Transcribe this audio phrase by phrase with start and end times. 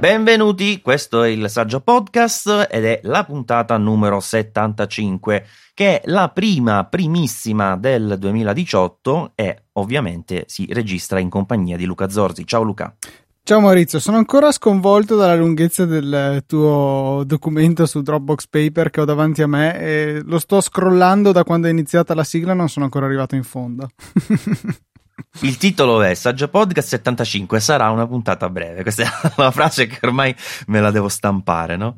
[0.00, 6.30] Benvenuti, questo è il Saggio Podcast ed è la puntata numero 75, che è la
[6.30, 12.46] prima, primissima del 2018 e ovviamente si registra in compagnia di Luca Zorzi.
[12.46, 12.96] Ciao Luca.
[13.42, 19.04] Ciao Maurizio, sono ancora sconvolto dalla lunghezza del tuo documento su Dropbox Paper che ho
[19.04, 22.86] davanti a me e lo sto scrollando da quando è iniziata la sigla, non sono
[22.86, 23.90] ancora arrivato in fondo.
[25.42, 28.82] Il titolo è Saggio Podcast 75, sarà una puntata breve.
[28.82, 30.34] Questa è la frase che ormai
[30.66, 31.94] me la devo stampare, no?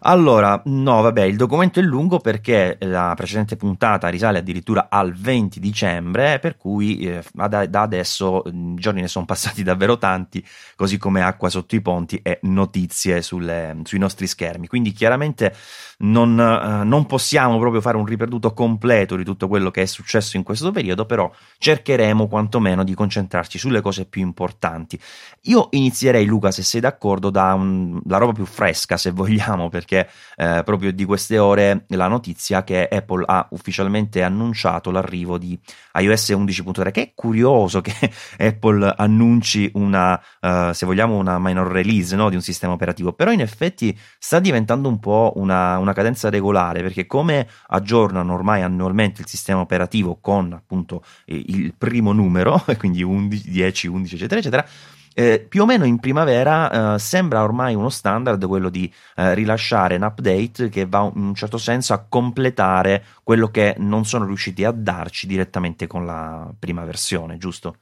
[0.00, 5.60] Allora, no, vabbè, il documento è lungo perché la precedente puntata risale addirittura al 20
[5.60, 10.44] dicembre, per cui eh, da, da, adesso i giorni ne sono passati davvero tanti,
[10.74, 14.66] così come acqua sotto i ponti e notizie sulle, sui nostri schermi.
[14.66, 15.54] Quindi chiaramente
[15.98, 20.36] non, eh, non possiamo proprio fare un ripetuto completo di tutto quello che è successo
[20.36, 24.98] in questo periodo, però cercheremo quantomeno di concentrarci sulle cose più importanti.
[25.42, 30.08] Io inizierei, Luca, se sei d'accordo, da un, la roba più fresca, se vogliamo, perché
[30.36, 35.58] eh, proprio di queste ore la notizia che Apple ha ufficialmente annunciato l'arrivo di
[35.94, 37.94] iOS 11.3, che è curioso che
[38.38, 43.30] Apple annunci una, uh, se vogliamo, una minor release no, di un sistema operativo, però
[43.32, 49.20] in effetti sta diventando un po' una, una cadenza regolare, perché come aggiornano ormai annualmente
[49.22, 54.66] il sistema operativo con appunto il primo numero, quindi 11, 10, 11, eccetera, eccetera,
[55.14, 59.96] eh, più o meno in primavera eh, sembra ormai uno standard quello di eh, rilasciare
[59.96, 64.64] un update che va in un certo senso a completare quello che non sono riusciti
[64.64, 67.76] a darci direttamente con la prima versione, giusto?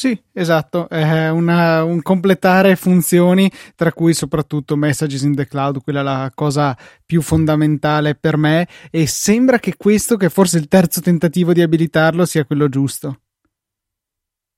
[0.00, 6.00] Sì, esatto, è una, un completare funzioni, tra cui soprattutto Messages in the Cloud, quella
[6.00, 6.74] è la cosa
[7.04, 12.24] più fondamentale per me e sembra che questo, che forse il terzo tentativo di abilitarlo,
[12.24, 13.18] sia quello giusto.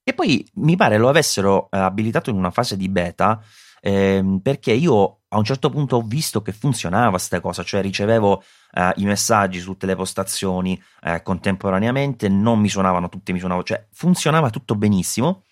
[0.03, 3.41] E poi mi pare lo avessero eh, abilitato in una fase di beta
[3.81, 8.43] ehm, perché io a un certo punto ho visto che funzionava questa cosa, cioè ricevevo
[8.73, 13.65] eh, i messaggi su tutte le postazioni eh, contemporaneamente, non mi suonavano tutte, mi suonavano,
[13.65, 15.43] cioè funzionava tutto benissimo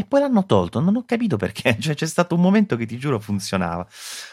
[0.00, 2.96] e poi l'hanno tolto, non ho capito perché, cioè c'è stato un momento che ti
[2.96, 3.86] giuro funzionava.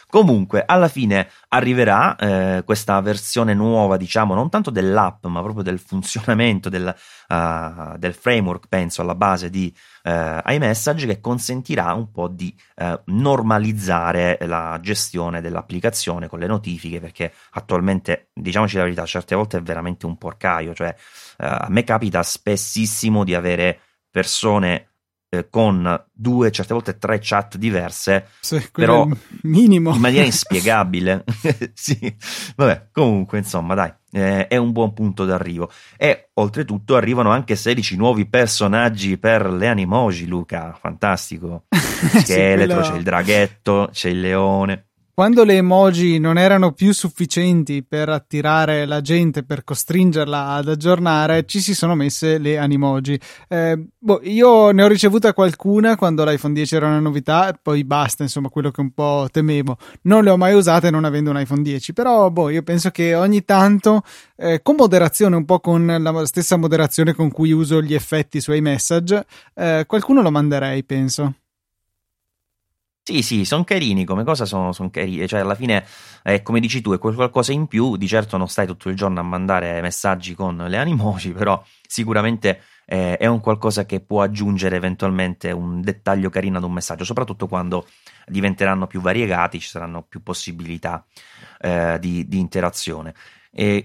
[0.08, 5.78] Comunque, alla fine arriverà eh, questa versione nuova, diciamo, non tanto dell'app, ma proprio del
[5.78, 6.94] funzionamento del,
[7.28, 9.70] uh, del framework, penso, alla base di
[10.04, 16.98] uh, iMessage, che consentirà un po' di uh, normalizzare la gestione dell'applicazione con le notifiche,
[16.98, 20.94] perché attualmente, diciamoci la verità, certe volte è veramente un porcaio, cioè
[21.40, 23.80] a me capita spessissimo di avere
[24.10, 24.88] persone
[25.30, 29.06] eh, con due, certe volte tre chat diverse, sì, però
[29.42, 29.94] minimo.
[29.94, 31.24] in maniera inspiegabile.
[31.74, 32.16] sì,
[32.56, 35.70] vabbè, comunque, insomma, dai, eh, è un buon punto d'arrivo.
[35.96, 41.64] E oltretutto arrivano anche 16 nuovi personaggi per le animoji, Luca, fantastico.
[41.70, 44.87] Scheletro, sì, c'è il draghetto, c'è il leone
[45.18, 51.44] quando le emoji non erano più sufficienti per attirare la gente, per costringerla ad aggiornare,
[51.44, 53.18] ci si sono messe le animoji.
[53.48, 57.82] Eh, boh, io ne ho ricevuta qualcuna quando l'iPhone 10 era una novità, e poi
[57.82, 59.76] basta, insomma, quello che un po' temevo.
[60.02, 63.16] Non le ho mai usate non avendo un iPhone 10, però boh, io penso che
[63.16, 64.02] ogni tanto,
[64.36, 68.52] eh, con moderazione, un po' con la stessa moderazione con cui uso gli effetti su
[68.52, 71.34] iMessage, eh, qualcuno lo manderei, penso.
[73.08, 75.82] Sì, sì, sono carini, come cosa sono, son carini, cioè alla fine,
[76.22, 79.18] eh, come dici tu, è qualcosa in più, di certo non stai tutto il giorno
[79.18, 84.76] a mandare messaggi con le animoji, però sicuramente eh, è un qualcosa che può aggiungere
[84.76, 87.86] eventualmente un dettaglio carino ad un messaggio, soprattutto quando
[88.26, 91.02] diventeranno più variegati, ci saranno più possibilità
[91.60, 93.14] eh, di, di, interazione.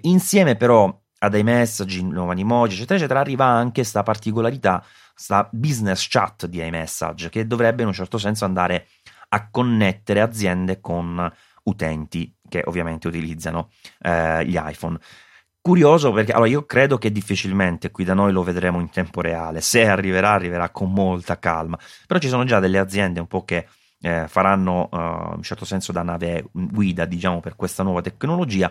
[0.02, 4.84] insieme però a dei messaggi, nuovi animoji, eccetera, eccetera, arriva anche questa particolarità,
[5.14, 8.88] questa business chat di iMessage, che dovrebbe in un certo senso andare
[9.34, 11.32] a connettere aziende con
[11.64, 13.70] utenti che ovviamente utilizzano
[14.00, 14.98] eh, gli iPhone.
[15.60, 19.62] Curioso perché allora io credo che difficilmente qui da noi lo vedremo in tempo reale,
[19.62, 23.68] se arriverà arriverà con molta calma, però ci sono già delle aziende un po' che
[24.02, 28.70] eh, faranno uh, in un certo senso da nave guida diciamo per questa nuova tecnologia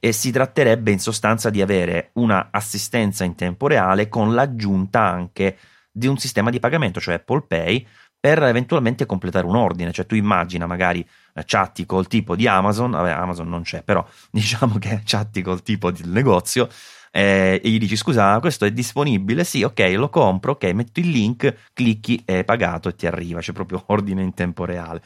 [0.00, 5.56] e si tratterebbe in sostanza di avere una assistenza in tempo reale con l'aggiunta anche
[5.96, 7.86] di un sistema di pagamento, cioè Apple Pay,
[8.24, 9.92] per eventualmente completare un ordine.
[9.92, 14.02] Cioè, tu immagina magari eh, chatti col tipo di Amazon, vabbè, Amazon non c'è, però
[14.32, 16.66] diciamo che chatti col tipo del negozio.
[17.10, 21.10] Eh, e gli dici scusa questo è disponibile sì ok lo compro ok metto il
[21.10, 25.00] link clicchi è pagato e ti arriva c'è proprio ordine in tempo reale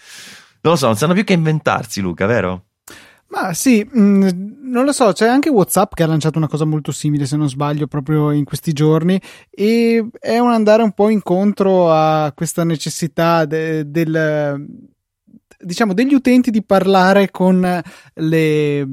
[0.62, 2.67] non lo so non sanno più che inventarsi Luca vero?
[3.30, 4.28] Ma sì, mh, mm,
[4.70, 7.48] non lo so, c'è anche WhatsApp che ha lanciato una cosa molto simile, se non
[7.48, 9.20] sbaglio, proprio in questi giorni
[9.50, 14.66] e è un andare un po' incontro a questa necessità de, del
[15.60, 17.82] diciamo degli utenti di parlare con
[18.14, 18.88] le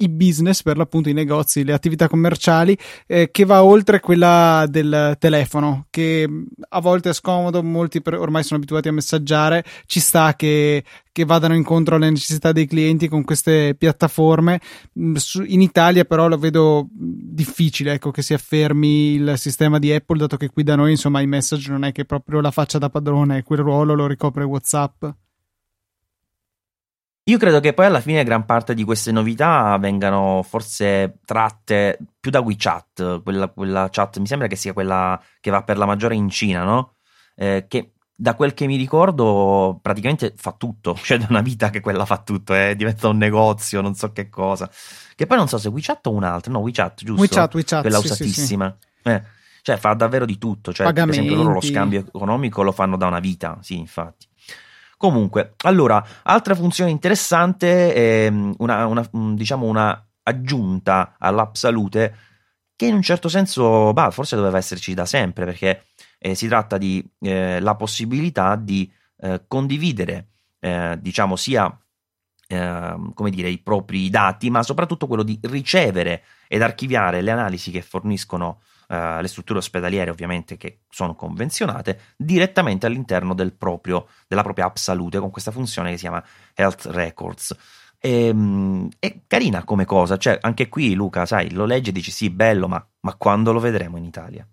[0.00, 5.16] i business, per l'appunto i negozi, le attività commerciali, eh, che va oltre quella del
[5.18, 9.98] telefono, che mm, a volte è scomodo, molti per, ormai sono abituati a messaggiare, ci
[10.00, 14.60] sta che, che, vadano incontro alle necessità dei clienti con queste piattaforme.
[14.98, 15.16] Mm,
[15.46, 20.18] in Italia però lo vedo mm, difficile, ecco, che si affermi il sistema di Apple,
[20.18, 22.88] dato che qui da noi, insomma, i message non è che proprio la faccia da
[22.88, 25.04] padrone, quel ruolo lo ricopre WhatsApp.
[27.28, 32.30] Io credo che poi alla fine gran parte di queste novità vengano forse tratte più
[32.30, 36.14] da WeChat, quella, quella chat mi sembra che sia quella che va per la maggiore
[36.14, 36.94] in Cina, no?
[37.36, 41.80] Eh, che da quel che mi ricordo praticamente fa tutto, cioè da una vita che
[41.80, 44.70] quella fa tutto, eh, diventa un negozio, non so che cosa.
[45.14, 47.20] Che poi non so se WeChat o un'altra, no WeChat, giusto?
[47.20, 48.74] WeChat, WeChat, quella sì, usatissima.
[48.80, 49.08] Sì, sì.
[49.10, 49.22] Eh,
[49.60, 51.18] cioè fa davvero di tutto, cioè Pagamenti.
[51.18, 54.27] per esempio loro lo scambio economico lo fanno da una vita, sì infatti.
[54.98, 62.16] Comunque, allora, altra funzione interessante è mm, una, una, mm, diciamo una aggiunta all'app salute
[62.74, 65.84] che in un certo senso, bah, forse doveva esserci da sempre perché
[66.18, 68.90] eh, si tratta di eh, la possibilità di
[69.20, 71.72] eh, condividere, eh, diciamo, sia
[72.48, 77.70] ehm, come dire, i propri dati, ma soprattutto quello di ricevere ed archiviare le analisi
[77.70, 84.42] che forniscono uh, le strutture ospedaliere ovviamente che sono convenzionate, direttamente all'interno del proprio, della
[84.42, 86.24] propria app salute con questa funzione che si chiama
[86.54, 87.56] Health Records.
[88.00, 92.10] E, ehm, è carina come cosa, cioè anche qui Luca, sai, lo leggi e dici
[92.10, 94.46] sì, bello, ma, ma quando lo vedremo in Italia?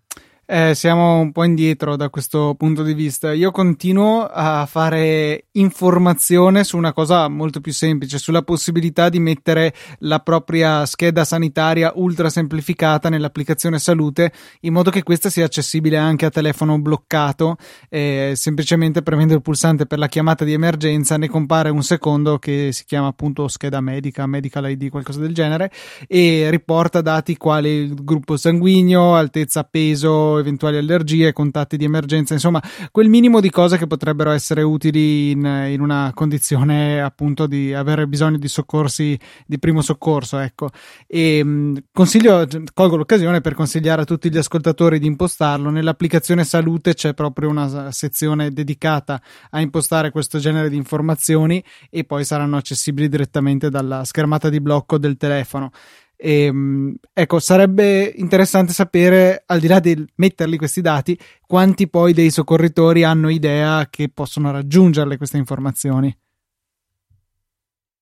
[0.48, 3.34] Eh, siamo un po' indietro da questo punto di vista.
[3.34, 9.74] Io continuo a fare informazione su una cosa molto più semplice, sulla possibilità di mettere
[10.00, 14.32] la propria scheda sanitaria ultra semplificata nell'applicazione salute,
[14.62, 17.58] in modo che questa sia accessibile anche a telefono bloccato.
[17.90, 22.70] Eh, semplicemente premendo il pulsante per la chiamata di emergenza, ne compare un secondo che
[22.72, 25.72] si chiama appunto scheda medica, medical ID, qualcosa del genere,
[26.08, 32.62] e riporta dati quali il gruppo sanguigno, altezza, peso eventuali allergie, contatti di emergenza, insomma,
[32.92, 38.08] quel minimo di cose che potrebbero essere utili in, in una condizione appunto di avere
[38.08, 40.70] bisogno di soccorsi di primo soccorso, ecco.
[41.08, 45.70] E mh, consiglio, colgo l'occasione per consigliare a tutti gli ascoltatori di impostarlo.
[45.70, 49.22] Nell'applicazione salute c'è proprio una sezione dedicata
[49.52, 54.98] a impostare questo genere di informazioni e poi saranno accessibili direttamente dalla schermata di blocco
[54.98, 55.72] del telefono.
[56.16, 62.14] E, ehm, ecco, sarebbe interessante sapere, al di là di metterli questi dati, quanti poi
[62.14, 66.16] dei soccorritori hanno idea che possono raggiungerle queste informazioni.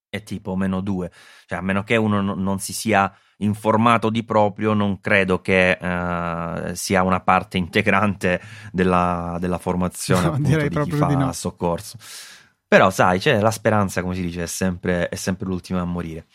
[0.10, 1.12] È tipo meno due,
[1.48, 6.74] cioè a meno che uno non si sia informato di proprio, non credo che uh,
[6.76, 8.40] sia una parte integrante
[8.72, 11.32] della, della formazione no, direi di proprio di no.
[11.34, 11.98] soccorso.
[12.68, 16.26] Però, sai, c'è la speranza, come si dice, è sempre, è sempre l'ultima a morire.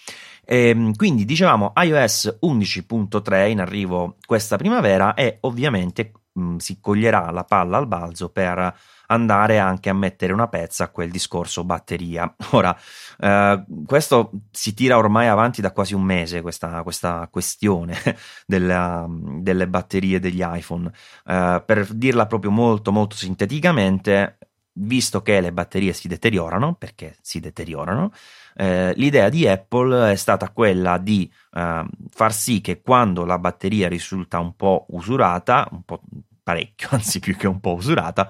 [0.50, 6.80] E, ehm, quindi dicevamo iOS 11.3 in arrivo questa primavera e ovviamente mh, mm, si
[6.80, 8.74] coglierà la palla al balzo per
[9.08, 12.34] andare anche a mettere una pezza a quel discorso batteria.
[12.52, 12.74] Ora,
[13.18, 17.94] eh, questo si tira ormai avanti da quasi un mese, questa, questa questione
[18.46, 20.90] della, delle batterie degli iPhone.
[21.26, 24.38] Eh, per dirla proprio molto, molto sinteticamente,
[24.80, 28.12] visto che le batterie si deteriorano, perché si deteriorano,
[28.60, 33.86] eh, l'idea di Apple è stata quella di eh, far sì che quando la batteria
[33.86, 36.00] risulta un po' usurata, un po'
[36.42, 38.28] parecchio, anzi più che un po' usurata,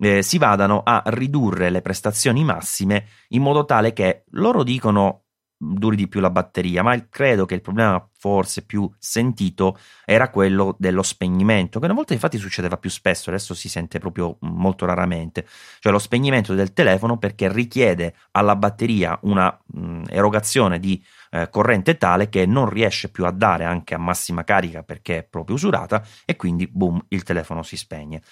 [0.00, 5.26] eh, si vadano a ridurre le prestazioni massime in modo tale che loro dicono
[5.58, 10.76] duri di più la batteria, ma credo che il problema forse più sentito era quello
[10.78, 15.46] dello spegnimento, che una volta infatti succedeva più spesso, adesso si sente proprio molto raramente,
[15.80, 21.96] cioè lo spegnimento del telefono perché richiede alla batteria una mh, erogazione di eh, corrente
[21.98, 26.02] tale che non riesce più a dare anche a massima carica perché è proprio usurata
[26.24, 28.22] e quindi boom il telefono si spegne.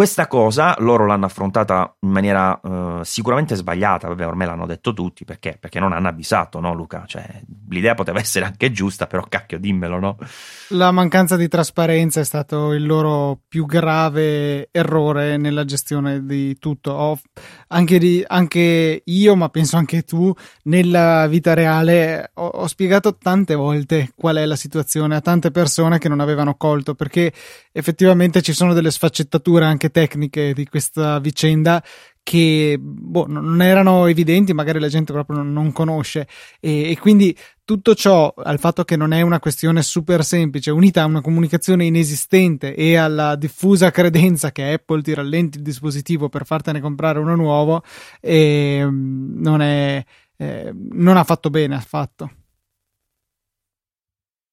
[0.00, 5.26] Questa cosa loro l'hanno affrontata in maniera uh, sicuramente sbagliata, vabbè ormai l'hanno detto tutti,
[5.26, 5.58] perché?
[5.60, 7.04] Perché non hanno avvisato, no Luca?
[7.06, 10.16] Cioè, l'idea poteva essere anche giusta, però cacchio dimmelo, no?
[10.68, 16.92] La mancanza di trasparenza è stato il loro più grave errore nella gestione di tutto.
[16.92, 17.18] Ho,
[17.72, 20.32] anche, di, anche, io, ma penso anche tu,
[20.64, 25.98] nella vita reale ho, ho spiegato tante volte qual è la situazione a tante persone
[25.98, 27.32] che non avevano colto, perché
[27.72, 31.82] effettivamente ci sono delle sfaccettature anche tecniche di questa vicenda
[32.22, 36.28] che boh, non erano evidenti, magari la gente proprio non, conosce
[36.60, 41.02] e, e quindi tutto ciò al fatto che non è una questione super semplice, unita
[41.02, 46.46] a una comunicazione inesistente e alla diffusa credenza che Apple ti rallenti il dispositivo per
[46.46, 47.82] fartene comprare uno nuovo,
[48.20, 50.04] eh, non, è,
[50.36, 52.30] eh, non ha fatto bene affatto.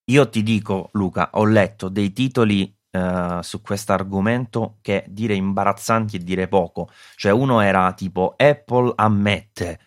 [0.10, 6.16] Io ti dico, Luca, ho letto dei titoli uh, su questo argomento che dire imbarazzanti
[6.16, 6.90] e dire poco.
[7.16, 9.80] Cioè, uno era tipo Apple ammette.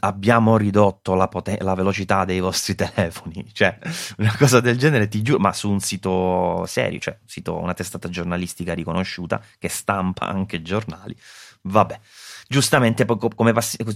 [0.00, 3.78] Abbiamo ridotto la, poten- la velocità dei vostri telefoni, cioè
[4.18, 7.72] una cosa del genere, ti giuro, ma su un sito serio, cioè un sito, una
[7.72, 11.16] testata giornalistica riconosciuta che stampa anche giornali.
[11.62, 11.98] Vabbè,
[12.46, 13.54] giustamente come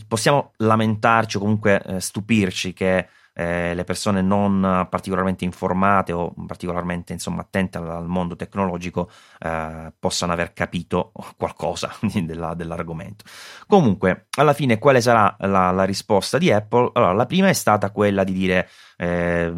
[0.08, 7.12] possiamo lamentarci o comunque eh, stupirci che eh, le persone non particolarmente informate o particolarmente
[7.12, 13.24] insomma, attente al, mondo tecnologico eh, possano aver capito qualcosa della, dell'argomento.
[13.66, 16.90] Comunque, alla fine, quale sarà la, la risposta di Apple?
[16.94, 19.52] Allora, la prima è stata quella di dire eh,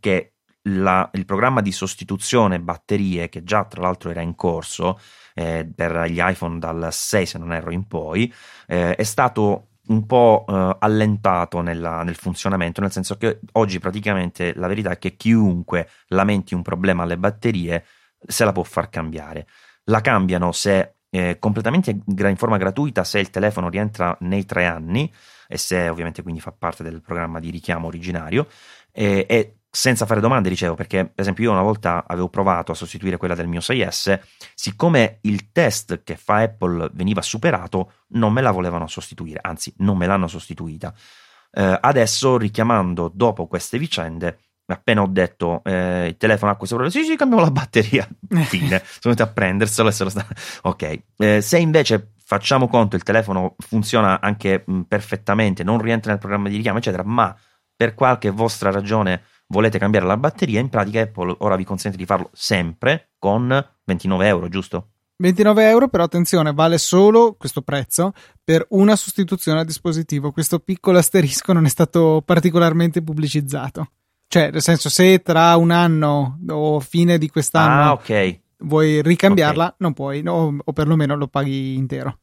[0.00, 0.32] che
[0.68, 4.98] la, il programma di sostituzione batterie, che già tra l'altro era in corso
[5.34, 8.32] eh, per gli iPhone dal 6, se non erro in poi,
[8.66, 14.54] eh, è stato un po' eh, allentato nella, nel funzionamento, nel senso che oggi praticamente
[14.54, 17.84] la verità è che chiunque lamenti un problema alle batterie
[18.26, 19.46] se la può far cambiare.
[19.84, 25.12] La cambiano se eh, completamente in forma gratuita se il telefono rientra nei tre anni
[25.48, 28.48] e se ovviamente quindi fa parte del programma di richiamo originario
[28.92, 32.74] eh, e senza fare domande, dicevo, perché per esempio io una volta avevo provato a
[32.74, 34.20] sostituire quella del mio 6S,
[34.54, 39.98] siccome il test che fa Apple veniva superato, non me la volevano sostituire, anzi non
[39.98, 40.94] me l'hanno sostituita.
[41.52, 46.98] Eh, adesso, richiamando dopo queste vicende, appena ho detto eh, il telefono ha questo problema,
[46.98, 48.08] sì sì cambiamo la batteria,
[48.48, 50.26] fine, sono venuti a prenderselo e se lo sta...
[50.62, 56.18] Ok, eh, se invece facciamo conto il telefono funziona anche mh, perfettamente, non rientra nel
[56.18, 57.36] programma di richiamo, eccetera, ma
[57.76, 62.06] per qualche vostra ragione volete cambiare la batteria, in pratica Apple ora vi consente di
[62.06, 63.48] farlo sempre con
[63.84, 64.90] 29 euro, giusto?
[65.18, 68.12] 29 euro, però attenzione, vale solo questo prezzo
[68.44, 70.30] per una sostituzione a dispositivo.
[70.30, 73.92] Questo piccolo asterisco non è stato particolarmente pubblicizzato.
[74.28, 78.42] Cioè, nel senso, se tra un anno o fine di quest'anno ah, okay.
[78.58, 79.76] vuoi ricambiarla, okay.
[79.78, 82.18] non puoi, no, o perlomeno lo paghi intero.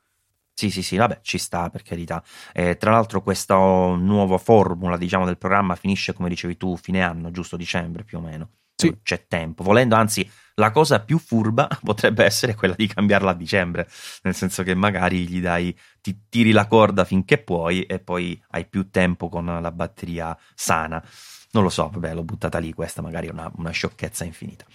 [0.56, 2.24] Sì, sì, sì, vabbè, ci sta per carità.
[2.54, 7.32] Eh, tra l'altro, questa nuova formula, diciamo, del programma finisce, come dicevi tu, fine anno,
[7.32, 8.50] giusto dicembre più o meno.
[8.76, 8.96] Sì.
[9.02, 9.64] C'è tempo.
[9.64, 13.88] Volendo, anzi, la cosa più furba potrebbe essere quella di cambiarla a dicembre,
[14.22, 18.66] nel senso che magari gli dai, ti tiri la corda finché puoi e poi hai
[18.68, 21.04] più tempo con la batteria sana.
[21.52, 24.66] Non lo so, vabbè, l'ho buttata lì, questa magari è una, una sciocchezza infinita.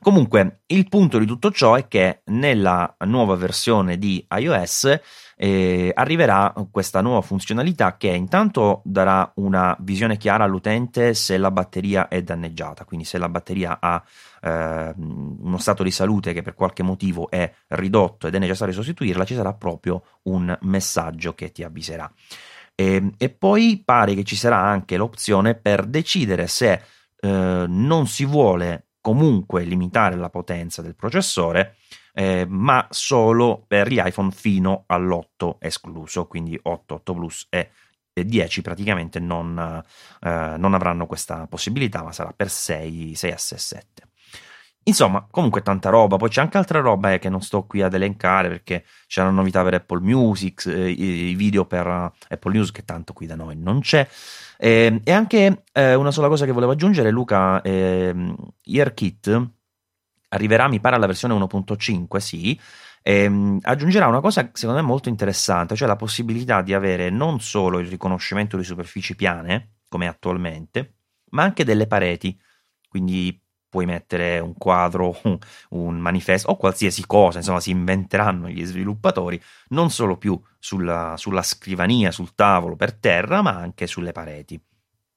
[0.00, 5.00] Comunque, il punto di tutto ciò è che nella nuova versione di iOS
[5.36, 12.08] eh, arriverà questa nuova funzionalità che intanto darà una visione chiara all'utente se la batteria
[12.08, 14.02] è danneggiata, quindi se la batteria ha
[14.42, 19.24] eh, uno stato di salute che per qualche motivo è ridotto ed è necessario sostituirla,
[19.24, 22.10] ci sarà proprio un messaggio che ti avviserà.
[22.74, 26.82] E, ehm, e poi pare che ci sarà anche l'opzione per decidere se
[27.20, 31.76] eh, non si vuole comunque limitare la potenza del processore,
[32.14, 37.70] eh, ma solo per gli iPhone fino all'8 escluso, quindi 8, 8 Plus e
[38.12, 39.82] 10 praticamente non,
[40.20, 44.08] eh, non avranno questa possibilità, ma sarà per 6, 6S e 7.
[44.86, 46.16] Insomma, comunque tanta roba.
[46.16, 49.30] Poi c'è anche altra roba eh, che non sto qui ad elencare perché c'è una
[49.30, 53.34] novità per Apple Music, eh, i video per uh, Apple News che tanto qui da
[53.34, 54.06] noi non c'è.
[54.58, 59.50] Eh, e anche eh, una sola cosa che volevo aggiungere, Luca, ehm, EarKit
[60.34, 62.58] arriverà, mi pare, alla versione 1.5, sì.
[63.02, 67.78] Ehm, aggiungerà una cosa secondo me molto interessante, cioè la possibilità di avere non solo
[67.78, 70.94] il riconoscimento di superfici piane, come attualmente,
[71.30, 72.38] ma anche delle pareti.
[72.88, 73.38] Quindi
[73.68, 75.18] puoi mettere un quadro,
[75.70, 81.42] un manifesto o qualsiasi cosa, insomma si inventeranno gli sviluppatori, non solo più sulla, sulla
[81.42, 84.60] scrivania, sul tavolo, per terra, ma anche sulle pareti.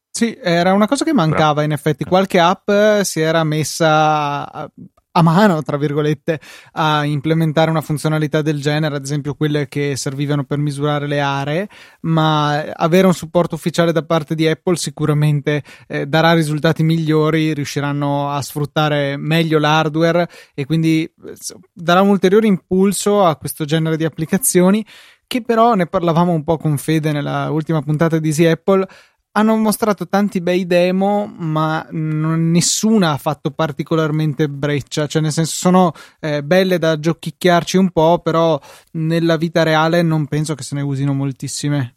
[0.09, 2.03] Sì, era una cosa che mancava in effetti.
[2.03, 2.71] Qualche app
[3.01, 4.67] si era messa
[5.17, 6.39] a mano, tra virgolette,
[6.73, 11.67] a implementare una funzionalità del genere, ad esempio quelle che servivano per misurare le aree,
[12.01, 18.29] ma avere un supporto ufficiale da parte di Apple sicuramente eh, darà risultati migliori, riusciranno
[18.29, 21.11] a sfruttare meglio l'hardware e quindi
[21.73, 24.85] darà un ulteriore impulso a questo genere di applicazioni
[25.25, 28.87] che però ne parlavamo un po' con Fede nella ultima puntata di Easy Apple
[29.37, 35.05] hanno mostrato tanti bei demo, ma non, nessuna ha fatto particolarmente breccia.
[35.05, 38.59] Cioè, nel senso, sono eh, belle da giochicchiarci un po', però
[38.93, 41.96] nella vita reale non penso che se ne usino moltissime.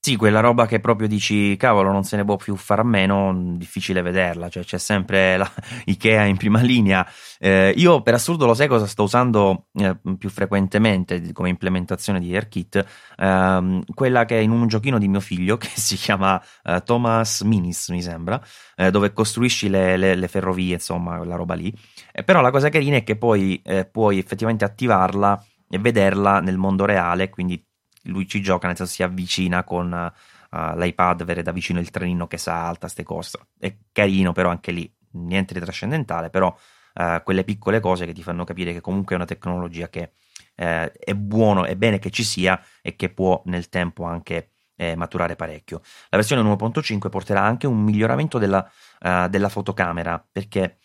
[0.00, 3.34] Sì, quella roba che proprio dici, cavolo, non se ne può più fare a meno,
[3.56, 5.50] difficile vederla, cioè c'è sempre la
[5.86, 7.06] Ikea in prima linea.
[7.38, 12.32] Eh, io per assurdo lo sai cosa sto usando eh, più frequentemente come implementazione di
[12.32, 12.86] AirKit?
[13.16, 17.42] Eh, quella che è in un giochino di mio figlio che si chiama eh, Thomas
[17.42, 18.40] Minis, mi sembra,
[18.76, 21.74] eh, dove costruisci le, le, le, ferrovie, insomma, quella roba lì.
[22.12, 26.84] Eh, però la cosa carina è che poi puoi effettivamente attivarla e vederla nel mondo
[26.86, 27.62] reale, quindi
[28.08, 30.12] lui ci gioca, nel senso si avvicina con
[30.50, 33.38] uh, l'iPad, vede da vicino il trenino che salta, queste cose.
[33.58, 36.54] È carino, però anche lì niente di trascendentale, però
[36.94, 40.12] uh, quelle piccole cose che ti fanno capire che comunque è una tecnologia che
[40.56, 44.50] uh, è buono, è bene che ci sia e che può nel tempo anche
[44.80, 45.80] eh, maturare parecchio.
[46.08, 48.70] La versione 1.5 porterà anche un miglioramento della,
[49.28, 50.78] della fotocamera, perché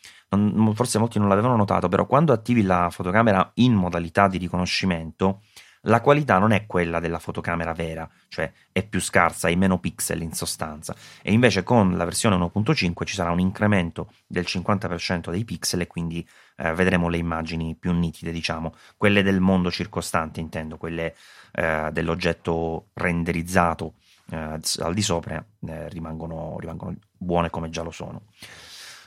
[0.74, 5.42] forse molti non l'avevano notato, però quando attivi la fotocamera in modalità di riconoscimento,
[5.86, 10.22] la qualità non è quella della fotocamera vera, cioè è più scarsa, hai meno pixel
[10.22, 15.44] in sostanza, e invece con la versione 1.5 ci sarà un incremento del 50% dei
[15.44, 20.78] pixel e quindi eh, vedremo le immagini più nitide, diciamo, quelle del mondo circostante, intendo,
[20.78, 21.16] quelle
[21.52, 23.96] eh, dell'oggetto renderizzato
[24.32, 28.24] eh, al di sopra eh, rimangono, rimangono buone come già lo sono.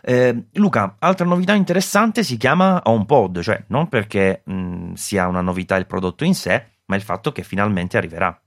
[0.08, 5.74] Eh, Luca, altra novità interessante si chiama HomePod, cioè non perché mh, sia una novità
[5.74, 8.40] il prodotto in sé, ma il fatto che finalmente arriverà.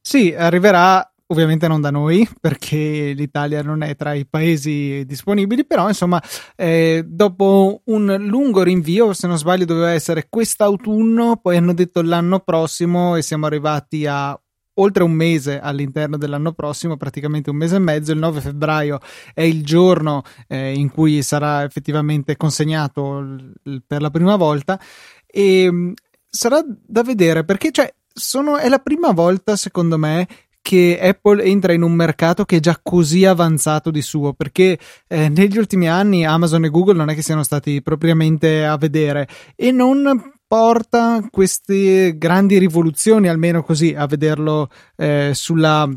[0.00, 5.86] Sì, arriverà ovviamente non da noi perché l'Italia non è tra i paesi disponibili, però
[5.86, 6.20] insomma
[6.56, 12.40] eh, dopo un lungo rinvio, se non sbaglio doveva essere quest'autunno, poi hanno detto l'anno
[12.40, 14.36] prossimo e siamo arrivati a
[14.74, 18.12] oltre un mese all'interno dell'anno prossimo, praticamente un mese e mezzo.
[18.12, 18.98] Il 9 febbraio
[19.34, 24.80] è il giorno eh, in cui sarà effettivamente consegnato l- per la prima volta
[25.26, 25.92] e mh, mm,
[26.28, 30.26] sarà da vedere perché cioè, sono, è la prima volta, secondo me,
[30.62, 35.28] che Apple entra in un mercato che è già così avanzato di suo, perché eh,
[35.28, 39.72] negli ultimi anni Amazon e Google non è che siano stati propriamente a vedere e
[39.72, 45.88] non porta queste grandi rivoluzioni, almeno così a vederlo eh, sulla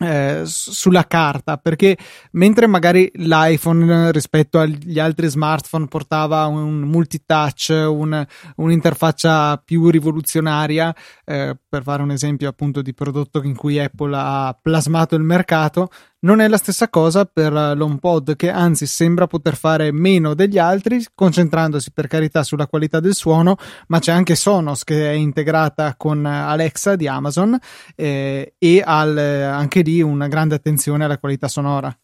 [0.00, 1.96] eh, sulla carta perché
[2.32, 8.24] mentre magari l'iPhone rispetto agli altri smartphone portava un multitouch, un,
[8.56, 14.56] un'interfaccia più rivoluzionaria, eh, per fare un esempio appunto di prodotto in cui Apple ha
[14.60, 15.88] plasmato il mercato,
[16.20, 21.04] non è la stessa cosa per l'HomePod che anzi sembra poter fare meno degli altri
[21.14, 23.56] concentrandosi per carità sulla qualità del suono
[23.88, 27.56] ma c'è anche Sonos che è integrata con Alexa di Amazon
[27.94, 31.96] eh, e al, anche lì una grande attenzione alla qualità sonora.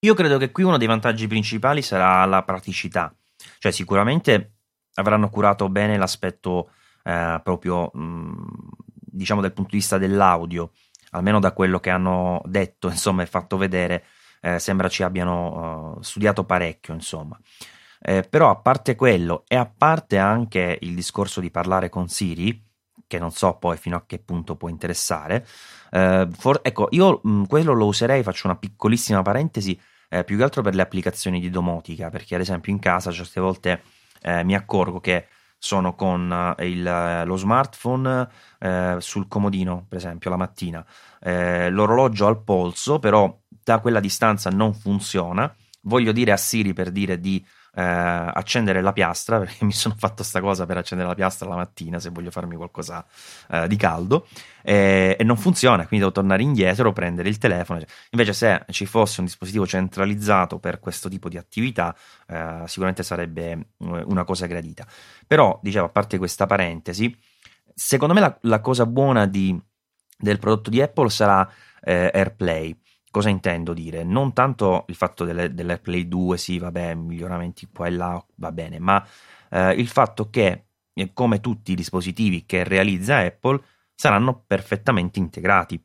[0.00, 3.12] Io credo che qui uno dei vantaggi principali sarà la praticità,
[3.58, 4.52] cioè sicuramente
[4.94, 6.70] avranno curato bene l'aspetto
[7.02, 8.68] eh, proprio mh,
[9.16, 10.70] diciamo dal punto di vista dell'audio
[11.16, 14.04] almeno da quello che hanno detto insomma, e fatto vedere,
[14.40, 17.38] eh, sembra ci abbiano uh, studiato parecchio, insomma.
[18.00, 22.64] Eh, però a parte quello e a parte anche il discorso di parlare con Siri,
[23.06, 25.46] che non so poi fino a che punto può interessare,
[25.90, 30.42] eh, for- ecco, io mh, quello lo userei, faccio una piccolissima parentesi, eh, più che
[30.42, 33.82] altro per le applicazioni di domotica, perché ad esempio in casa certe volte
[34.22, 35.26] eh, mi accorgo che
[35.66, 38.28] sono con eh, il, eh, lo smartphone
[38.60, 40.86] eh, sul comodino, per esempio, la mattina,
[41.20, 45.52] eh, l'orologio al polso, però da quella distanza non funziona.
[45.82, 47.44] Voglio dire a Siri per dire di
[47.76, 51.56] eh, accendere la piastra, perché mi sono fatto sta cosa per accendere la piastra la
[51.56, 53.04] mattina se voglio farmi qualcosa
[53.50, 54.26] eh, di caldo,
[54.62, 57.80] e, e, non funziona, quindi devo tornare indietro, prendere il telefono.
[58.10, 61.94] Invece se ci fosse un dispositivo centralizzato per questo tipo di attività,
[62.26, 64.86] eh, sicuramente sarebbe eh, una cosa gradita.
[65.26, 67.14] Però, dicevo, a parte questa parentesi,
[67.74, 69.58] secondo me la, la cosa buona di,
[70.16, 71.46] del prodotto di Apple sarà
[71.82, 72.74] eh, AirPlay
[73.16, 74.04] Cosa intendo dire?
[74.04, 78.78] Non tanto il fatto delle, dell'AirPlay 2, sì, vabbè, miglioramenti qua e là, va bene,
[78.78, 79.02] ma
[79.48, 83.58] eh, il fatto che, eh, come tutti i dispositivi che realizza Apple,
[83.94, 85.82] saranno perfettamente integrati.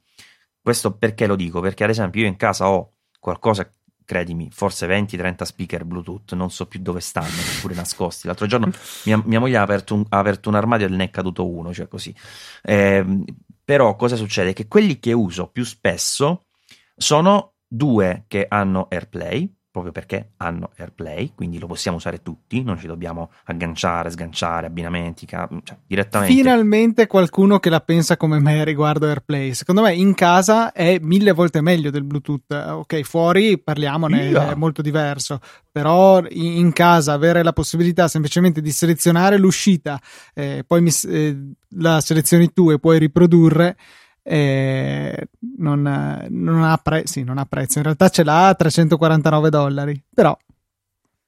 [0.62, 1.62] Questo perché lo dico?
[1.62, 6.68] Perché ad esempio io in casa ho qualcosa, credimi, forse 20-30 speaker Bluetooth, non so
[6.68, 8.28] più dove stanno, neppure nascosti.
[8.28, 8.70] L'altro giorno
[9.06, 11.74] mia, mia moglie ha aperto, un, ha aperto, un, armadio e ne è caduto uno,
[11.74, 12.14] cioè così.
[12.62, 13.24] Eh,
[13.64, 14.52] però cosa succede?
[14.52, 16.48] Che quelli che uso più spesso
[17.02, 22.78] sono due che hanno AirPlay proprio perché hanno AirPlay, quindi lo possiamo usare tutti, non
[22.78, 25.48] ci dobbiamo agganciare, sganciare, abbinamenti, cioè,
[25.88, 26.36] direttamente.
[26.36, 29.54] Finalmente qualcuno che la pensa come me riguardo AirPlay.
[29.54, 32.52] Secondo me in casa è mille volte meglio del Bluetooth.
[32.52, 34.52] Ok, fuori parliamone, yeah.
[34.52, 35.40] è molto diverso,
[35.72, 39.98] però in casa avere la possibilità semplicemente di selezionare l'uscita,
[40.34, 43.78] eh, poi mi, eh, la selezioni tu e puoi riprodurre
[44.24, 47.80] eh, non, non, ha pre- sì, non ha prezzo.
[47.80, 50.38] In realtà ce l'ha a 349 dollari, però.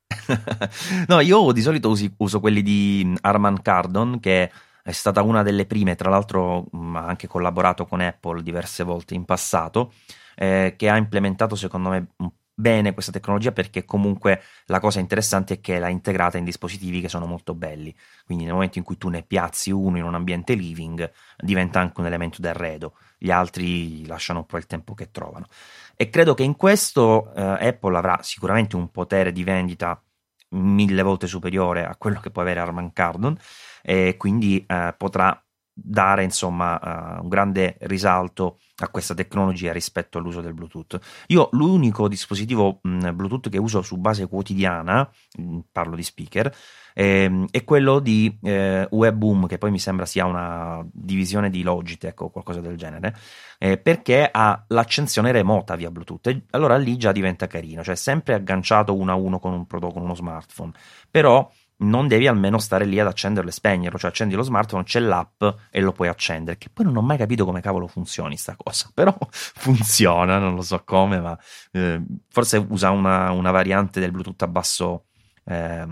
[1.08, 4.52] no, io di solito usi, uso quelli di Arman Cardon, che
[4.84, 9.26] è stata una delle prime, tra l'altro ha anche collaborato con Apple diverse volte in
[9.26, 9.94] passato,
[10.36, 15.56] eh, che ha implementato secondo me un bene questa tecnologia perché comunque la cosa interessante
[15.56, 17.94] è che l'ha integrata in dispositivi che sono molto belli.
[18.26, 22.00] Quindi nel momento in cui tu ne piazzi uno in un ambiente living, diventa anche
[22.00, 22.96] un elemento d'arredo.
[23.18, 25.48] Gli altri lasciano un po' il tempo che trovano.
[25.96, 30.02] E credo che in questo eh, Apple avrà sicuramente un potere di vendita
[30.50, 33.36] mille volte superiore a quello che può avere Arman Cardon
[33.82, 40.42] e quindi eh, potrà dare insomma uh, un grande risalto a questa tecnologia rispetto all'uso
[40.42, 41.00] del Bluetooth.
[41.28, 46.54] Io l'unico dispositivo mh, Bluetooth che uso su base quotidiana, mh, parlo di speaker,
[46.94, 52.22] eh, è quello di eh, Webboom, che poi mi sembra sia una divisione di Logitech
[52.22, 53.16] o qualcosa del genere,
[53.58, 56.28] eh, perché ha l'accensione remota via Bluetooth.
[56.28, 59.94] E allora lì già diventa carino, cioè sempre agganciato uno a uno con un prodotto,
[59.94, 60.72] con uno smartphone,
[61.10, 61.50] però
[61.84, 65.44] non devi almeno stare lì ad accenderlo e spegnerlo, cioè accendi lo smartphone, c'è l'app
[65.70, 68.90] e lo puoi accendere, che poi non ho mai capito come cavolo funzioni sta cosa,
[68.94, 71.38] però funziona, non lo so come, ma
[71.72, 75.06] eh, forse usa una, una, variante del Bluetooth a basso,
[75.46, 75.88] eh,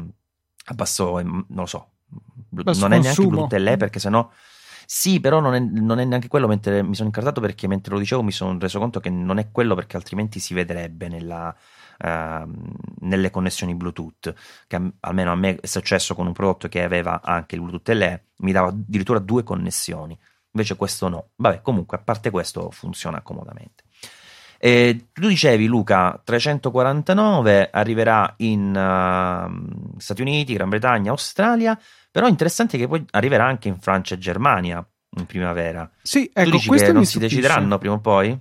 [0.64, 1.90] a basso, non lo so,
[2.50, 4.30] basso non è neanche Bluetooth LE perché sennò...
[4.94, 6.48] Sì, però non è, non è, neanche quello.
[6.48, 9.50] Mentre mi sono incartato perché mentre lo dicevo mi sono reso conto che non è
[9.50, 11.56] quello perché altrimenti si vedrebbe nella,
[12.04, 14.34] Ehm, nelle connessioni Bluetooth,
[14.68, 18.26] che almeno a me è successo con un prodotto che aveva anche il Bluetooth LE,
[18.38, 20.18] mi dava addirittura due connessioni,
[20.52, 21.30] invece questo no.
[21.36, 23.84] Vabbè, comunque, a parte questo funziona comodamente.
[24.64, 31.76] E tu dicevi Luca 349 arriverà in uh, Stati Uniti, Gran Bretagna, Australia,
[32.12, 35.90] però è interessante che poi arriverà anche in Francia e Germania in primavera.
[36.04, 38.40] Sì, ecco, tu dici questo non si decideranno prima o poi?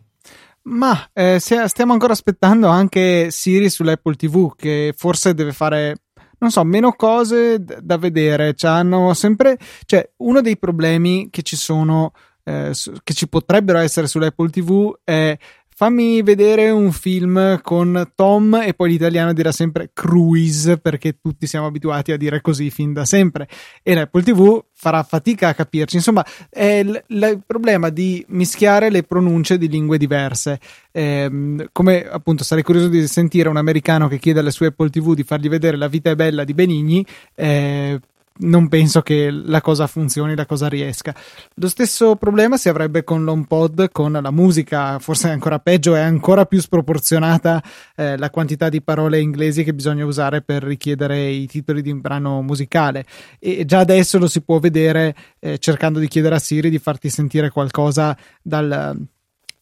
[0.65, 6.03] Ma eh, stiamo ancora aspettando anche Siri sull'Apple TV, che forse deve fare,
[6.41, 8.53] non so, meno cose da vedere.
[8.53, 9.57] Cioè, hanno sempre.
[9.87, 12.13] Cioè, uno dei problemi che ci sono.
[12.43, 12.73] Eh,
[13.05, 15.37] che ci potrebbero essere sull'Apple TV è
[15.81, 21.65] fammi vedere un film con Tom e poi l'italiano dirà sempre Cruise perché tutti siamo
[21.65, 23.49] abituati a dire così fin da sempre.
[23.83, 25.97] E l'Apple TV farà fatica a capirci.
[25.97, 30.61] Insomma è l- il problema di mischiare le pronunce di lingue diverse.
[30.93, 35.15] Ehm, come appunto sarei curioso di sentire un americano che chiede alle sue Apple TV
[35.15, 37.99] di fargli vedere La vita è bella di Benigni eh,
[38.41, 41.15] non penso che la cosa funzioni, la cosa riesca.
[41.55, 46.01] Lo stesso problema si avrebbe con l'HomePod, con la musica, forse è ancora peggio, è
[46.01, 47.63] ancora più sproporzionata
[47.97, 52.01] eh, la quantità di parole inglesi che bisogna usare per richiedere i titoli di un
[52.01, 53.05] brano musicale.
[53.39, 57.09] E già adesso lo si può vedere eh, cercando di chiedere a Siri di farti
[57.09, 59.09] sentire qualcosa dal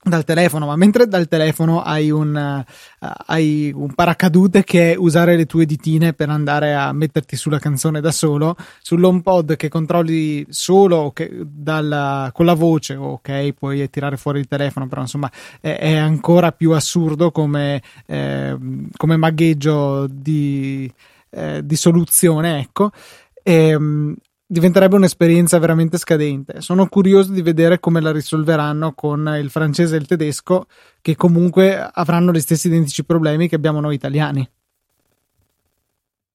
[0.08, 5.36] dal telefono, ma mentre dal telefono hai un, uh, hai un paracadute che è usare
[5.36, 11.12] le tue ditine per andare a metterti sulla canzone da solo, sull'HomePod che controlli solo
[11.12, 15.96] che, dalla, con la voce, ok, puoi tirare fuori il telefono, però insomma è, è
[15.96, 18.56] ancora più assurdo come, eh,
[18.96, 20.90] come magheggio di,
[21.30, 22.90] eh, di soluzione, ecco.
[23.42, 24.16] E, ehm,
[24.50, 26.62] diventerebbe un'esperienza veramente scadente.
[26.62, 30.66] Sono curioso di vedere come la risolveranno con il francese e il tedesco,
[31.02, 34.48] che comunque avranno gli stessi identici problemi che abbiamo noi italiani.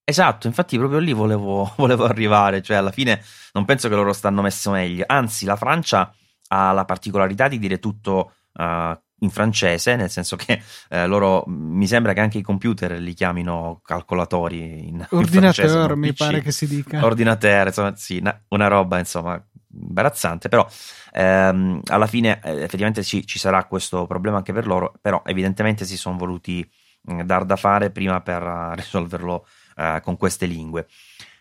[0.05, 3.21] Esatto, infatti proprio lì volevo, volevo arrivare, cioè alla fine
[3.53, 6.13] non penso che loro stanno messo meglio, anzi la Francia
[6.49, 11.87] ha la particolarità di dire tutto uh, in francese, nel senso che eh, loro mi
[11.87, 16.67] sembra che anche i computer li chiamino calcolatori in, ordinateur, in mi pare che si
[16.67, 17.03] dica.
[17.03, 19.43] Ordinateur, insomma, sì, una roba insomma
[19.75, 20.67] imbarazzante, però
[21.11, 25.85] ehm, alla fine eh, effettivamente ci, ci, sarà questo problema anche per loro, però evidentemente
[25.85, 26.69] si sono voluti
[27.01, 30.87] mh, dar da fare prima per uh, risolverlo uh, con queste lingue.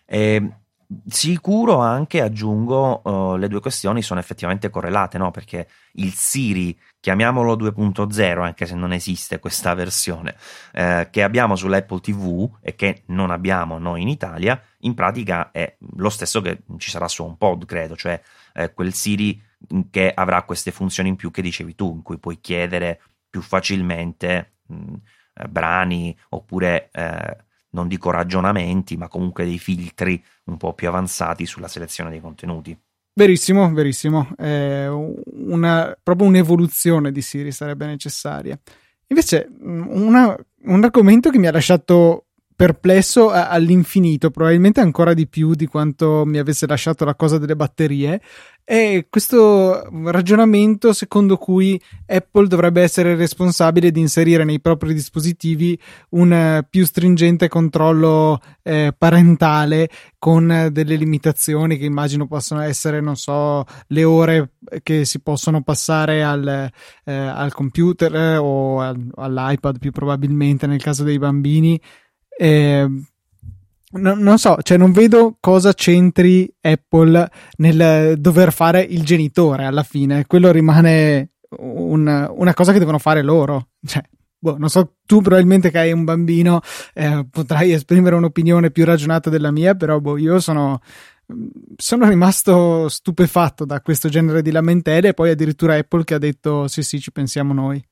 [0.06, 0.61] E,
[1.06, 5.30] Sicuro anche, aggiungo, uh, le due questioni sono effettivamente correlate, no?
[5.30, 10.36] Perché il Siri, chiamiamolo 2.0, anche se non esiste questa versione,
[10.72, 15.76] eh, che abbiamo sull'Apple TV e che non abbiamo noi in Italia, in pratica è
[15.96, 18.20] lo stesso che ci sarà su un pod, credo, cioè
[18.54, 19.40] eh, quel Siri
[19.90, 23.00] che avrà queste funzioni in più che dicevi tu, in cui puoi chiedere
[23.30, 24.94] più facilmente mh,
[25.34, 27.36] eh, brani oppure eh,
[27.72, 32.76] non dico ragionamenti, ma comunque dei filtri un po' più avanzati sulla selezione dei contenuti.
[33.14, 34.28] Verissimo, verissimo.
[34.38, 38.58] Eh, una, proprio un'evoluzione di Siri sarebbe necessaria.
[39.08, 42.28] Invece, una, un argomento che mi ha lasciato
[42.62, 48.20] perplesso all'infinito, probabilmente ancora di più di quanto mi avesse lasciato la cosa delle batterie,
[48.62, 55.76] è questo ragionamento secondo cui Apple dovrebbe essere responsabile di inserire nei propri dispositivi
[56.10, 63.16] un eh, più stringente controllo eh, parentale con delle limitazioni che immagino possono essere, non
[63.16, 64.52] so, le ore
[64.84, 66.70] che si possono passare al,
[67.04, 71.80] eh, al computer eh, o al, all'iPad più probabilmente nel caso dei bambini
[72.36, 72.86] eh,
[73.92, 79.82] no, non so, cioè non vedo cosa c'entri Apple nel dover fare il genitore alla
[79.82, 80.26] fine.
[80.26, 83.68] Quello rimane un, una cosa che devono fare loro.
[83.84, 84.02] Cioè,
[84.38, 86.60] boh, non so, tu probabilmente che hai un bambino
[86.94, 90.80] eh, potrai esprimere un'opinione più ragionata della mia, però boh, io sono
[91.76, 96.68] sono rimasto stupefatto da questo genere di lamentele e poi addirittura Apple che ha detto
[96.68, 97.82] sì sì ci pensiamo noi.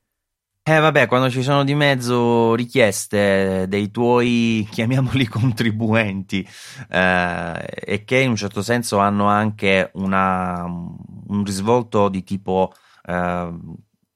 [0.63, 6.47] Eh vabbè, quando ci sono di mezzo richieste dei tuoi, chiamiamoli contribuenti,
[6.87, 12.71] eh, e che in un certo senso hanno anche una, un risvolto di tipo,
[13.05, 13.51] eh,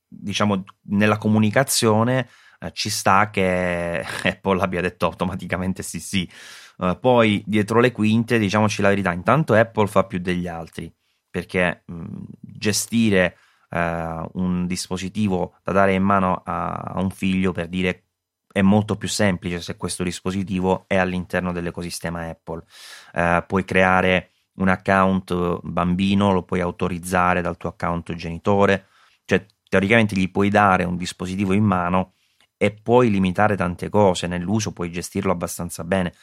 [0.07, 2.29] diciamo, nella comunicazione,
[2.59, 6.29] eh, ci sta che Apple abbia detto automaticamente sì sì.
[6.77, 10.93] Uh, poi dietro le quinte, diciamoci la verità, intanto Apple fa più degli altri,
[11.29, 13.37] perché mh, gestire
[13.75, 18.03] eh, un dispositivo da dare in mano a, a un figlio per dire
[18.55, 22.63] è molto più semplice se questo dispositivo è all'interno dell'ecosistema Apple.
[23.13, 28.87] Eh, puoi creare un account bambino, lo puoi autorizzare dal tuo account genitore,
[29.25, 32.13] cioè teoricamente gli puoi dare un dispositivo in mano
[32.55, 36.13] e puoi limitare tante cose nell'uso, puoi gestirlo abbastanza bene.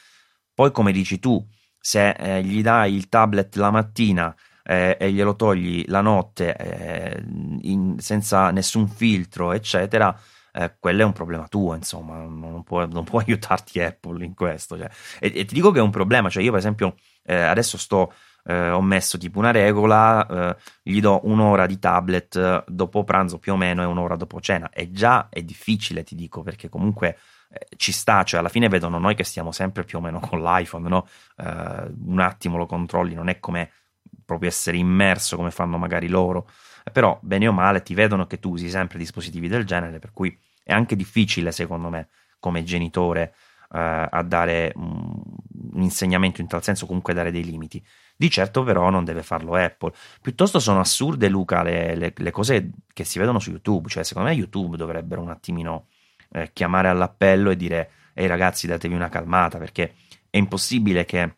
[0.55, 1.45] Poi, come dici tu,
[1.79, 7.23] se eh, gli dai il tablet la mattina eh, e glielo togli la notte eh,
[7.61, 10.17] in, senza nessun filtro, eccetera,
[10.55, 14.77] eh, quello è un problema tuo, insomma, non può, non può aiutarti Apple in questo.
[14.77, 14.89] Cioè.
[15.19, 18.13] E, e, ti dico che è un problema, cioè io per esempio eh, adesso sto,
[18.45, 23.53] eh, ho messo tipo una regola, eh, gli do un'ora di tablet dopo pranzo più
[23.53, 27.17] o meno e un'ora dopo cena, e già è difficile, ti dico, perché comunque
[27.75, 30.89] ci sta, cioè alla fine vedono noi che stiamo sempre più o meno con l'iPhone,
[30.89, 31.07] no?
[31.35, 33.69] un attimo lo controlli, non è come
[34.33, 36.49] proprio essere immerso come fanno magari loro,
[36.91, 40.37] però bene o male ti vedono che tu usi sempre dispositivi del genere, per cui
[40.63, 43.33] è anche difficile secondo me come genitore
[43.71, 45.21] eh, a dare un,
[45.73, 47.83] un insegnamento in tal senso, comunque dare dei limiti.
[48.15, 49.93] Di certo però non deve farlo Apple.
[50.21, 54.29] Piuttosto sono assurde, Luca, le, le, le cose che si vedono su YouTube, cioè secondo
[54.29, 55.87] me YouTube dovrebbero un attimino
[56.31, 59.95] eh, chiamare all'appello e dire ehi ragazzi datevi una calmata perché
[60.29, 61.37] è impossibile che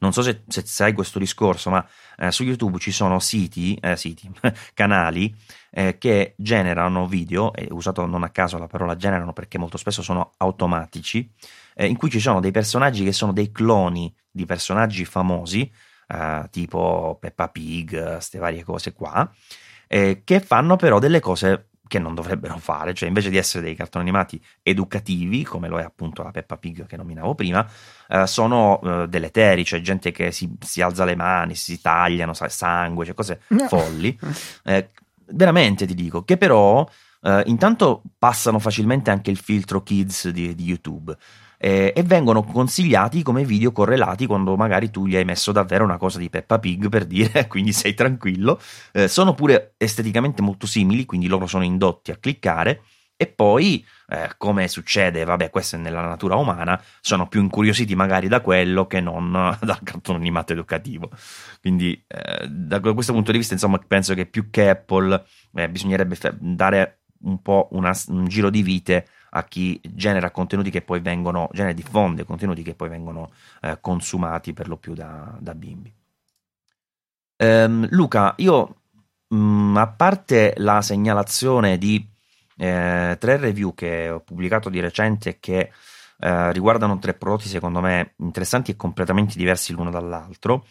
[0.00, 1.86] non so se, se sai questo discorso, ma
[2.16, 4.30] eh, su YouTube ci sono siti, eh, siti
[4.74, 5.34] canali
[5.70, 10.02] eh, che generano video, e usato non a caso la parola generano perché molto spesso
[10.02, 11.30] sono automatici,
[11.74, 15.70] eh, in cui ci sono dei personaggi che sono dei cloni di personaggi famosi,
[16.08, 19.30] eh, tipo Peppa Pig, queste varie cose qua,
[19.86, 23.74] eh, che fanno però delle cose che non dovrebbero fare, cioè invece di essere dei
[23.74, 27.68] cartoni animati educativi, come lo è appunto la Peppa Pig che nominavo prima,
[28.08, 32.48] eh, sono eh, deleteri, cioè gente che si, si, alza le mani, si tagliano, sa,
[32.48, 34.16] sangue, cioè cose folli.
[34.68, 34.90] Eh,
[35.30, 36.86] veramente ti dico, che però
[37.22, 41.16] eh, intanto passano facilmente anche il filtro kids di, di YouTube
[41.58, 45.98] eh, e vengono consigliati come video correlati quando magari tu gli hai messo davvero una
[45.98, 48.60] cosa di Peppa Pig per dire, quindi sei tranquillo.
[48.92, 52.82] Eh, sono pure esteticamente molto simili, quindi loro sono indotti a cliccare.
[53.20, 58.28] E poi, eh, come succede, vabbè, questo è nella natura umana, sono più incuriositi magari
[58.28, 61.10] da quello che non dal cartone animato educativo.
[61.60, 66.16] Quindi, eh, da questo punto di vista, insomma, penso che più che Apple eh, bisognerebbe
[66.38, 71.48] dare un po' una, un giro di vite a chi genera contenuti che poi vengono,
[71.52, 75.92] genera diffonde contenuti che poi vengono eh, consumati per lo più da, da bimbi.
[77.40, 78.76] Um, Luca, io
[79.28, 82.04] mh, mm, a parte la segnalazione di
[82.56, 85.70] eh, tre review che ho pubblicato di recente che
[86.20, 90.66] eh, riguardano tre prodotti secondo me interessanti e completamente diversi l'uno dall'altro,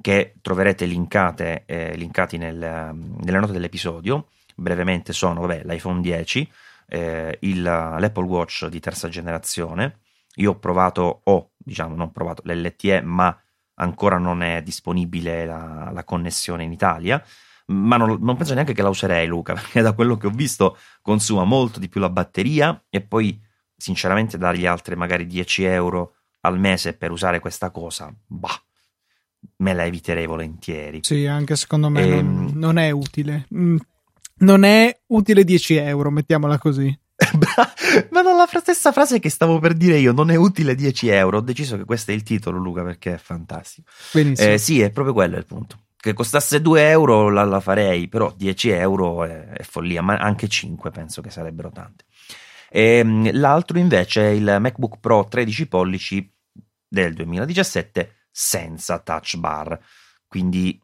[0.00, 4.26] che troverete linkate, eh, linkati nel, nelle note dell'episodio.
[4.54, 6.50] Brevemente sono vabbè, l'iPhone 10,
[6.90, 10.00] eh, il, l'Apple Watch di terza generazione.
[10.36, 13.36] Io ho provato, ho diciamo non provato l'LTE, ma
[13.74, 17.22] ancora non è disponibile la, la connessione in Italia.
[17.66, 20.76] Ma non, non, penso neanche che la userei, Luca, perché da quello che ho visto
[21.00, 23.40] consuma molto di più la batteria e poi
[23.76, 28.60] sinceramente dargli altre magari 10 euro al mese per usare questa cosa, bah,
[29.56, 31.00] me la eviterei volentieri.
[31.02, 33.46] Sì, anche secondo me e, non, ehm, non, è utile.
[34.40, 36.98] Non è utile 10 euro, mettiamola così.
[38.10, 41.38] Ma non la stessa frase che stavo per dire io, non è utile 10 euro.
[41.38, 43.90] Ho deciso che questo è il titolo, Luca, perché è fantastico.
[44.12, 44.52] Benissimo.
[44.52, 45.84] Eh, sì, è proprio quello il punto.
[45.96, 50.48] Che costasse 2 euro la, la farei, però 10 euro è, è, follia, ma anche
[50.48, 52.04] 5 penso che sarebbero tante.
[52.70, 56.32] E, ehm, l'altro invece è il MacBook Pro 13 pollici
[56.88, 59.78] del 2017 senza touch bar.
[60.26, 60.80] Quindi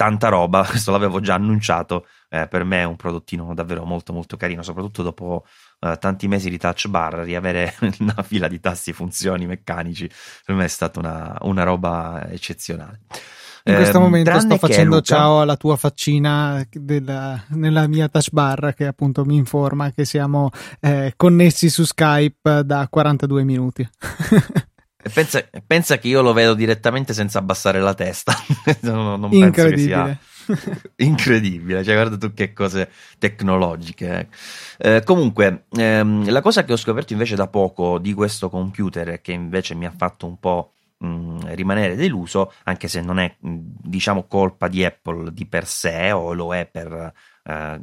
[0.00, 4.38] tanta roba, questo l'avevo già annunciato, eh, per me è un prodottino davvero molto molto
[4.38, 5.44] carino, soprattutto dopo
[5.78, 10.10] eh, tanti mesi di touch bar, riavere una fila di tasti funzioni meccanici,
[10.46, 13.00] per me è stata una, una roba eccezionale.
[13.64, 15.14] In questo eh, momento sto facendo Luca...
[15.16, 20.48] ciao alla tua faccina della, nella mia touch bar che appunto mi informa che siamo
[20.80, 23.86] eh, connessi su Skype da 42 minuti.
[25.12, 28.34] Pensa, pensa, che io lo vedo direttamente senza abbassare la testa.
[28.80, 30.18] non, non Incredibile.
[30.96, 31.84] incredibile.
[31.84, 34.28] Cioè, guarda tu che cose tecnologiche.
[34.78, 34.96] Eh.
[34.96, 39.32] Eh, comunque, ehm, la cosa che ho scoperto invece da poco di questo computer che
[39.32, 43.58] invece mi ha fatto un po' mh, mm, rimanere deluso, anche se non è, mm,
[43.82, 47.12] diciamo, colpa di Apple di per sé o lo è per.
[47.42, 47.80] Eh,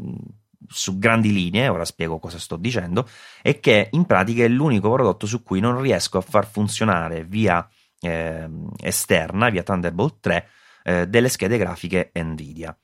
[0.69, 3.07] su grandi linee, ora spiego cosa sto dicendo,
[3.41, 7.67] è che in pratica è l'unico prodotto su cui non riesco a far funzionare via
[7.99, 8.49] eh,
[8.81, 10.47] esterna, via Thunderbolt 3,
[10.83, 12.75] eh, delle schede grafiche Nvidia.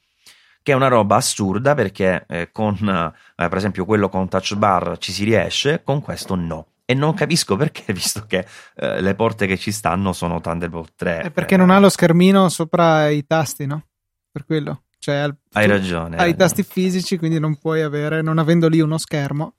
[0.62, 4.98] Che è una roba assurda perché eh, con eh, per esempio quello con touch bar
[4.98, 6.68] ci si riesce, con questo no.
[6.86, 11.22] E non capisco perché, visto che eh, le porte che ci stanno sono Thunderbolt 3.
[11.22, 13.88] È perché non ha lo schermino sopra i tasti, no?
[14.32, 14.84] Per quello.
[15.04, 16.16] Cioè, hai ragione.
[16.16, 19.54] Hai i tasti fisici, quindi non puoi avere, non avendo lì uno schermo.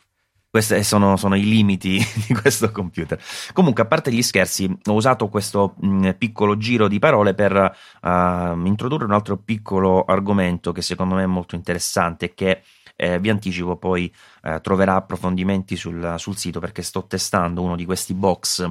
[0.49, 3.21] Questi sono, sono, i limiti di questo computer.
[3.53, 7.53] Comunque, a parte gli scherzi, ho usato questo mh, mm, piccolo giro di parole per
[7.53, 12.63] uh, introdurre un altro piccolo argomento che secondo me è molto interessante e che
[12.97, 14.11] eh, vi anticipo poi
[14.45, 18.67] eh, troverà approfondimenti sul, sul, sito perché sto testando uno di questi box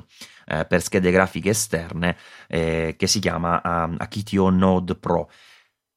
[0.47, 5.29] eh, per schede grafiche esterne eh, che si chiama uh, Akitio Node Pro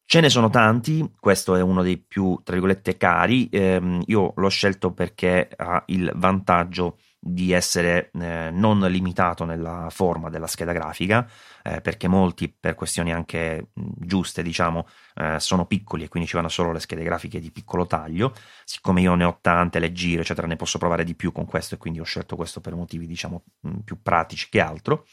[0.09, 3.49] Ce ne sono tanti, questo è uno dei più, tra virgolette, cari.
[3.49, 10.31] Eh, io l'ho scelto perché ha il vantaggio di essere eh, non limitato nella forma
[10.31, 11.29] della scheda grafica,
[11.65, 16.51] eh, perché molti, per questioni anche giuste, diciamo, eh, sono piccoli e quindi ci vanno
[16.51, 18.33] solo le schede grafiche di piccolo taglio.
[18.65, 21.75] Siccome io ne ho tante, le giro, eccetera, ne posso provare di più con questo
[21.75, 23.43] e quindi ho scelto questo per motivi, diciamo,
[23.83, 25.05] più pratici che altro.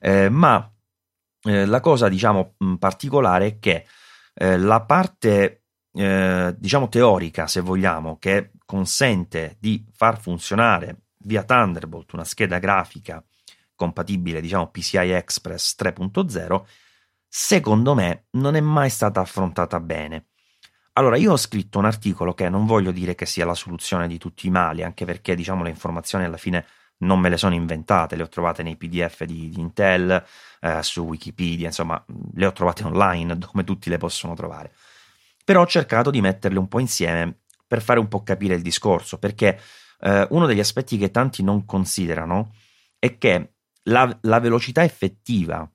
[0.00, 0.66] Eh, ma
[1.42, 3.84] eh, la cosa, diciamo, particolare è che
[4.40, 12.14] eh, la parte, eh, diciamo, teorica, se vogliamo, che consente di far funzionare via Thunderbolt
[12.14, 13.22] una scheda grafica
[13.74, 16.62] compatibile, diciamo, PCI Express 3.0,
[17.28, 20.28] secondo me non è mai stata affrontata bene.
[20.94, 24.16] Allora, io ho scritto un articolo che non voglio dire che sia la soluzione di
[24.16, 26.64] tutti i mali, anche perché, diciamo, le informazioni alla fine
[27.00, 30.22] non me le sono inventate, le ho trovate nei PDF di, di Intel,
[30.60, 32.02] eh, su Wikipedia, insomma,
[32.34, 34.72] le ho trovate online dove tutti le possono trovare.
[35.44, 39.18] Però ho cercato di metterle un po' insieme per fare un po' capire il discorso,
[39.18, 39.60] perché
[40.00, 42.54] eh, uno degli aspetti che tanti non considerano
[42.98, 45.68] è che la, la velocità effettiva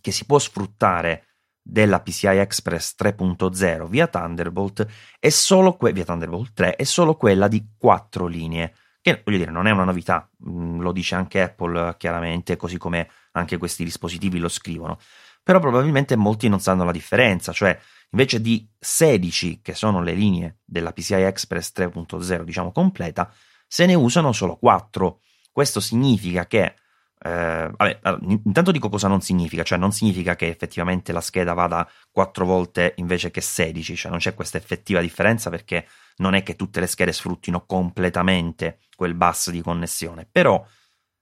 [0.00, 1.24] che si può sfruttare
[1.60, 4.86] della PCI Express 3.0 via Thunderbolt
[5.18, 8.72] è solo que- via Thunderbolt 3 è solo quella di quattro linee
[9.06, 13.08] che voglio dire non è una novità, mm, lo dice anche Apple chiaramente, così come
[13.32, 14.98] anche questi dispositivi lo scrivono,
[15.44, 17.78] però probabilmente molti non sanno la differenza, cioè
[18.10, 23.32] invece di 16 che sono le linee della PCI Express 3.0 diciamo completa,
[23.68, 25.20] se ne usano solo 4.
[25.52, 26.74] Questo significa che
[27.18, 28.00] eh, vabbè,
[28.44, 32.92] intanto dico cosa non significa, cioè non significa che effettivamente la scheda vada 4 volte
[32.96, 36.86] invece che 16, cioè non c'è questa effettiva differenza perché non è che tutte le
[36.86, 40.64] schede sfruttino completamente quel bus di connessione, però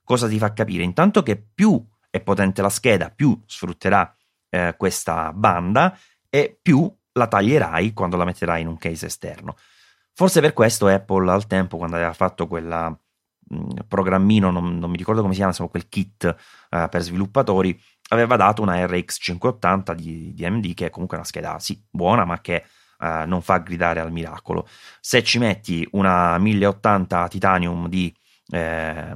[0.02, 0.82] cosa ti fa capire?
[0.82, 4.16] Intanto che più è potente la scheda, più sfrutterà
[4.50, 5.96] eh, questa banda
[6.28, 9.56] e più la taglierai quando la metterai in un case esterno.
[10.12, 12.98] Forse per questo Apple al tempo, quando aveva fatto quel
[13.86, 16.24] programmino, non, non, mi ricordo come si chiama, insomma, quel kit
[16.70, 17.78] eh, per sviluppatori,
[18.08, 22.24] aveva dato una RX 580 di, di AMD, che è comunque una scheda sì buona,
[22.24, 22.64] ma che
[23.00, 24.66] eh, non fa gridare al miracolo.
[25.00, 28.14] Se ci metti una 1080 Titanium di,
[28.50, 29.14] eh,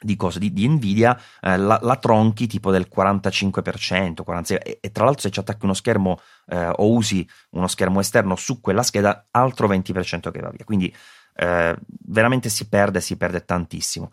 [0.00, 4.90] di, cosa, di, di Nvidia, eh, la, la, tronchi tipo del 45%, 46%, e, e,
[4.92, 8.82] tra l'altro se ci attacchi uno schermo eh, o usi uno schermo esterno su quella
[8.82, 10.64] scheda, altro 20% che va via.
[10.64, 10.94] Quindi
[11.40, 11.74] eh,
[12.06, 14.10] veramente si perde, si perde tantissimo.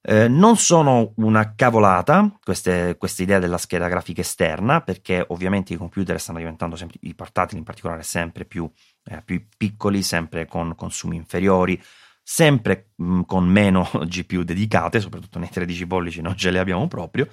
[0.00, 5.76] Eh, non sono una cavolata queste, queste, idee della scheda grafica esterna, perché ovviamente i
[5.76, 8.70] computer stanno diventando sempre, i portatili in particolare, sempre più,
[9.04, 11.82] eh, più piccoli, sempre con consumi inferiori,
[12.22, 16.86] sempre mh, mm, con meno GPU dedicate, soprattutto nei 13 pollici non ce le abbiamo
[16.86, 17.28] proprio.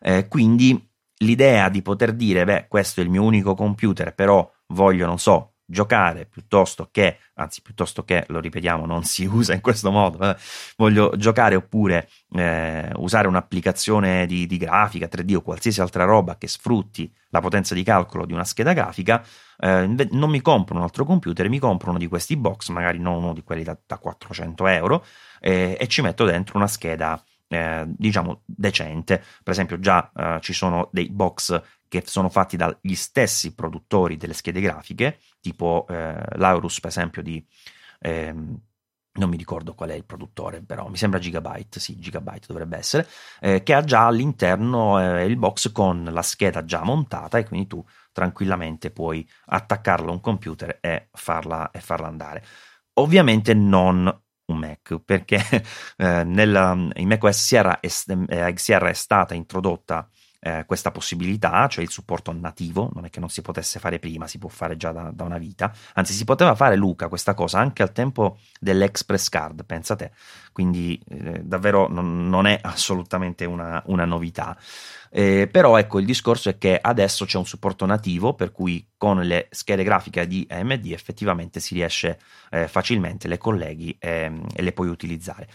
[0.00, 0.86] Eh, quindi
[1.20, 5.54] l'idea di poter dire, beh, questo è il mio unico computer, però voglio, non so,
[5.70, 10.36] giocare piuttosto che, anzi piuttosto che, lo ripetiamo, non si usa in questo modo, eh,
[10.76, 16.48] voglio giocare oppure eh, usare un'applicazione di, di, grafica 3D o qualsiasi altra roba che
[16.48, 19.22] sfrutti la potenza di calcolo di una scheda grafica,
[19.58, 23.16] eh, non mi compro un altro computer, mi compro uno di questi box, magari non
[23.16, 25.04] uno di quelli da, da 400 euro,
[25.40, 29.22] e ci metto dentro una scheda eh, diciamo decente.
[29.42, 34.34] Per esempio, già eh, ci sono dei box che sono fatti dagli stessi produttori delle
[34.34, 37.44] schede grafiche, tipo eh, l'Aurus, per esempio, di
[38.00, 38.60] ehm,
[39.18, 43.08] non mi ricordo qual è il produttore, però mi sembra Gigabyte, sì, Gigabyte dovrebbe essere,
[43.40, 47.66] eh, che ha già all'interno eh, il box con la scheda già montata e quindi
[47.66, 52.44] tu tranquillamente puoi attaccarla a un computer e farla, e farla andare.
[52.94, 54.04] Ovviamente non
[54.46, 55.38] un Mac, perché
[55.96, 60.08] eh, nella, in macOS Sierra, eh, Sierra è stata introdotta
[60.40, 64.26] eh, questa possibilità, cioè il supporto nativo, non è che non si potesse fare prima,
[64.26, 67.58] si può fare già da, da una vita, anzi si poteva fare Luca questa cosa
[67.58, 70.12] anche al tempo dell'Express Card, pensa te,
[70.52, 74.56] quindi eh, davvero non, non, è assolutamente una, una novità.
[75.10, 79.22] Eh, però ecco il discorso è che adesso c'è un supporto nativo per cui con
[79.22, 82.18] le schede grafiche di AMD effettivamente si riesce
[82.50, 85.48] eh, facilmente, le colleghi e, e le puoi utilizzare.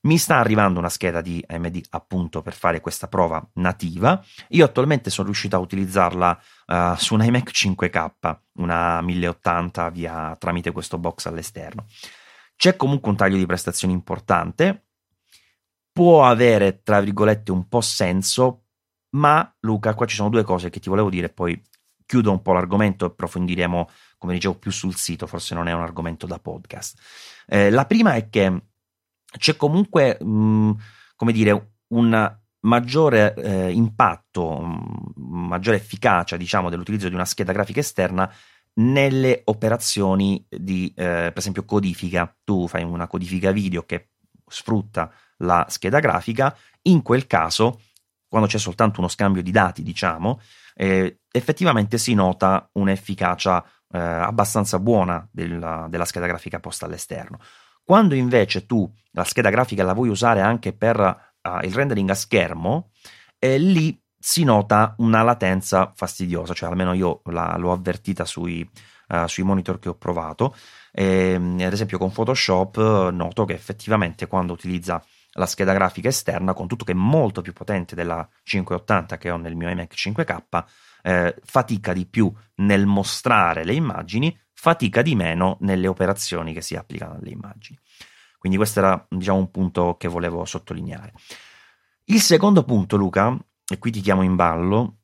[0.00, 4.22] Mi sta arrivando una scheda di AMD appunto per fare questa prova nativa.
[4.50, 10.70] Io attualmente sono riuscito a utilizzarla uh, su un iMac 5K, una 1080 via, tramite
[10.70, 11.86] questo box all'esterno.
[12.54, 14.84] C'è comunque un taglio di prestazioni importante,
[15.92, 18.64] può avere tra virgolette un po' senso,
[19.10, 21.60] ma Luca, qua ci sono due cose che ti volevo dire, poi
[22.06, 23.88] chiudo un po' l'argomento e approfondiremo,
[24.18, 26.98] come dicevo, più sul sito, forse non è un argomento da podcast.
[27.46, 28.62] Eh, la prima è che
[29.38, 30.70] c'è comunque, mh, mm,
[31.16, 37.80] come dire, un maggiore eh, impatto, mh, maggiore efficacia, diciamo, dell'utilizzo di una scheda grafica
[37.80, 38.30] esterna
[38.74, 42.34] nelle operazioni di, eh, per esempio, codifica.
[42.44, 44.10] Tu fai una codifica video che
[44.46, 47.80] sfrutta la scheda grafica, in quel caso,
[48.28, 50.40] quando c'è soltanto uno scambio di dati, diciamo,
[50.74, 57.38] eh, effettivamente si nota un'efficacia eh, abbastanza buona della, della scheda grafica posta all'esterno.
[57.86, 62.14] Quando invece tu la scheda grafica la vuoi usare anche per uh, il rendering a
[62.14, 62.90] schermo,
[63.38, 68.68] eh, lì si nota una latenza fastidiosa, cioè almeno io la, l'ho avvertita sui,
[69.10, 70.56] uh, sui, monitor che ho provato.
[70.90, 75.00] E, ad esempio con Photoshop noto che effettivamente quando utilizza
[75.34, 79.36] la scheda grafica esterna, con tutto che è molto più potente della 580 che ho
[79.36, 80.64] nel mio iMac 5K,
[81.06, 86.74] eh, fatica di più nel mostrare le immagini, fatica di meno nelle operazioni che si
[86.74, 87.78] applicano alle immagini.
[88.38, 91.12] Quindi questo era diciamo, un punto che volevo sottolineare.
[92.06, 93.38] Il secondo punto, Luca,
[93.68, 94.96] e qui ti chiamo in ballo,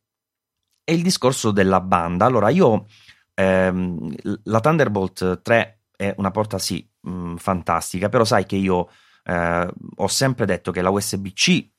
[0.82, 2.26] è il discorso della banda.
[2.26, 2.86] Allora, io
[3.34, 4.12] ehm,
[4.44, 8.88] la Thunderbolt 3 è una porta sì mh, mm, fantastica, però sai che io
[9.22, 11.70] eh, ho sempre detto che la USB-C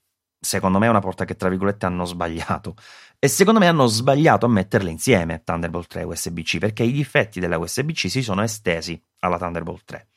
[0.43, 2.75] secondo me è una porta che tra virgolette hanno sbagliato.
[3.17, 7.39] E secondo me hanno sbagliato a metterle insieme Thunderbolt 3 e USB-C perché i difetti
[7.39, 10.07] della USB-C si sono estesi alla Thunderbolt 3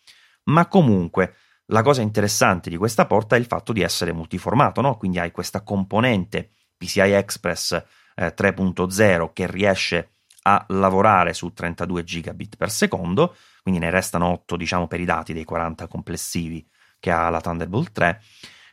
[0.47, 1.35] ma comunque
[1.67, 4.97] la cosa interessante di questa porta è il fatto di essere multiformato no?
[4.97, 7.73] quindi hai questa componente PCI Express
[8.15, 10.11] eh, 3.0 che riesce
[10.43, 15.33] a lavorare su 32 gigabit per secondo quindi ne restano 8 diciamo per i dati
[15.33, 16.67] dei 40 complessivi
[17.01, 18.23] che ha la Thunderbolt 3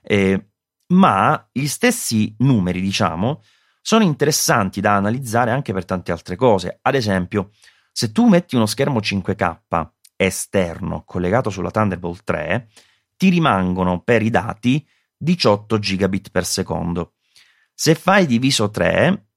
[0.03, 0.47] eh,
[0.93, 3.41] ma gli stessi numeri, diciamo,
[3.81, 6.79] sono interessanti da analizzare anche per tante altre cose.
[6.81, 7.51] Ad esempio,
[7.91, 12.69] se tu metti uno schermo 5K esterno collegato sulla Thunderbolt 3,
[13.17, 14.85] ti rimangono per i dati
[15.17, 17.13] 18 gigabit per secondo.
[17.73, 19.27] Se fai diviso 3,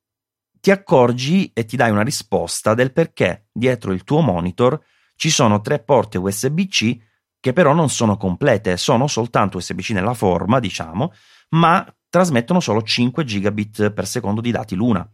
[0.61, 4.81] ti accorgi e ti dai una risposta del perché dietro il tuo monitor
[5.17, 6.99] ci sono tre porte USB-C
[7.41, 11.13] che però non sono complete, sono soltanto USB-C nella forma, diciamo,
[11.51, 15.09] ma trasmettono solo 5 gigabit per secondo di dati l'una.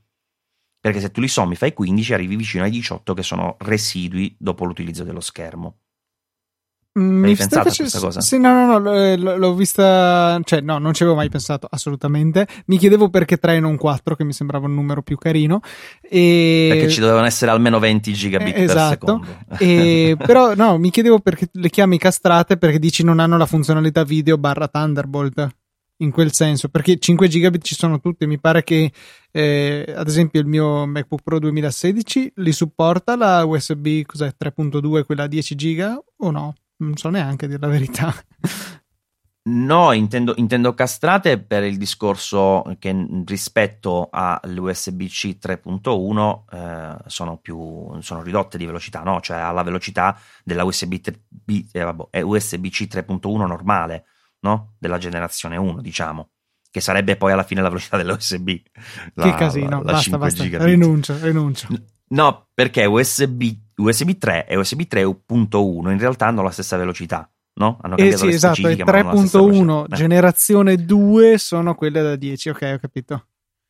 [0.80, 4.64] Perché se tu li sommi fai 15 arrivi vicino ai 18 che sono residui dopo
[4.64, 5.76] l'utilizzo dello schermo.
[6.98, 8.20] Mm, Hai pensato a questa cosa?
[8.20, 12.46] Sì, no, no, no, eh, l'ho vista, cioè no, non ci avevo mai pensato assolutamente.
[12.66, 15.60] Mi chiedevo perché 3 e non 4, che mi sembrava un numero più carino.
[16.02, 16.68] E...
[16.70, 19.20] Perché ci dovevano essere almeno 20 gigabit eh, esatto.
[19.20, 19.64] per secondo.
[19.64, 24.04] E, però no, mi chiedevo perché le chiami castrate perché dici non hanno la funzionalità
[24.04, 25.60] video barra Thunderbolt
[26.02, 28.26] in quel senso, perché 5 gigabit ci sono tutti.
[28.26, 28.92] Mi pare che,
[29.30, 35.26] eh, ad esempio, il mio MacBook Pro 2016 li supporta la USB cos'è, 3.2, quella
[35.26, 36.54] 10 giga o no?
[36.76, 38.14] Non so neanche dire la verità.
[39.44, 42.94] No, intendo, intendo, castrate per il discorso che
[43.26, 49.20] rispetto all'USB-C 3.1 eh, sono, più, sono ridotte di velocità, no?
[49.20, 50.94] cioè alla velocità della USB,
[51.72, 54.04] eh, USB-C 3.1 normale
[54.42, 54.74] no?
[54.78, 56.30] della generazione 1, diciamo,
[56.70, 58.50] che sarebbe poi alla fine la velocità dell'USB.
[59.14, 60.66] La, che casino, la, basta, basta, gigabit.
[60.66, 61.68] rinuncio, rinuncio.
[62.08, 63.42] No, perché USB,
[63.76, 67.30] USB 3 e USB 3.1 in realtà hanno la stessa velocità.
[67.54, 67.78] No?
[67.82, 69.94] Hanno eh sì, esatto, 3.1 eh.
[69.94, 73.26] generazione 2 sono quelle da 10, ok, ho capito.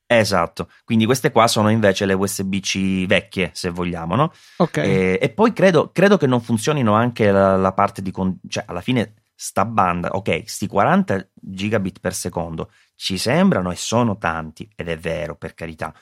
[0.07, 4.33] Esatto, quindi queste qua sono invece le USB-C vecchie, se vogliamo, no?
[4.59, 4.77] Ok.
[4.77, 8.11] E, e poi credo, credo, che non funzionino anche la, la parte di...
[8.11, 13.76] Con- cioè, alla fine sta banda, ok, sti 40 gigabit per secondo ci sembrano e
[13.76, 15.93] sono tanti, ed è vero, per carità,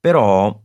[0.00, 0.58] però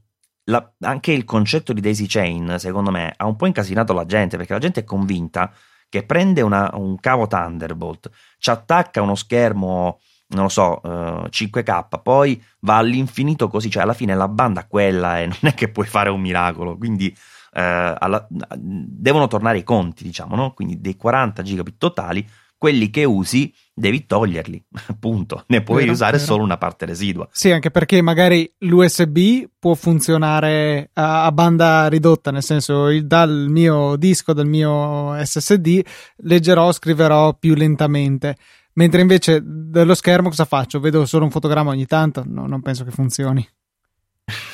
[0.45, 4.38] la, anche il concetto di daisy chain, secondo me, ha un po' incasinato la gente,
[4.38, 5.51] perché la gente è convinta
[5.89, 11.29] che prende una, un cavo Thunderbolt, ci attacca uno schermo, non lo so, uh, eh,
[11.29, 15.67] 5K, poi va all'infinito così, cioè alla fine la banda quella e non è che
[15.67, 17.13] puoi fare un miracolo, quindi
[17.53, 20.53] eh, alla, devono tornare i conti, diciamo, no?
[20.53, 22.27] Quindi dei 40 gigabit totali,
[22.57, 26.23] quelli che usi devi toglierli, appunto, ne puoi vero, usare vero.
[26.23, 27.27] solo una parte residua.
[27.31, 33.47] Sì, anche perché magari l'USB può funzionare a, a banda ridotta, nel senso il, dal
[33.49, 35.81] mio disco, dal mio SSD,
[36.17, 38.37] leggerò, scriverò più lentamente.
[38.73, 40.79] Mentre invece dello schermo cosa faccio?
[40.79, 42.23] Vedo solo un fotogramma ogni tanto?
[42.25, 43.45] No, non penso che funzioni.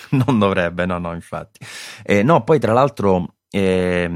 [0.25, 1.65] non dovrebbe, no, no, infatti.
[2.03, 4.09] Eh, no, poi tra l'altro eh,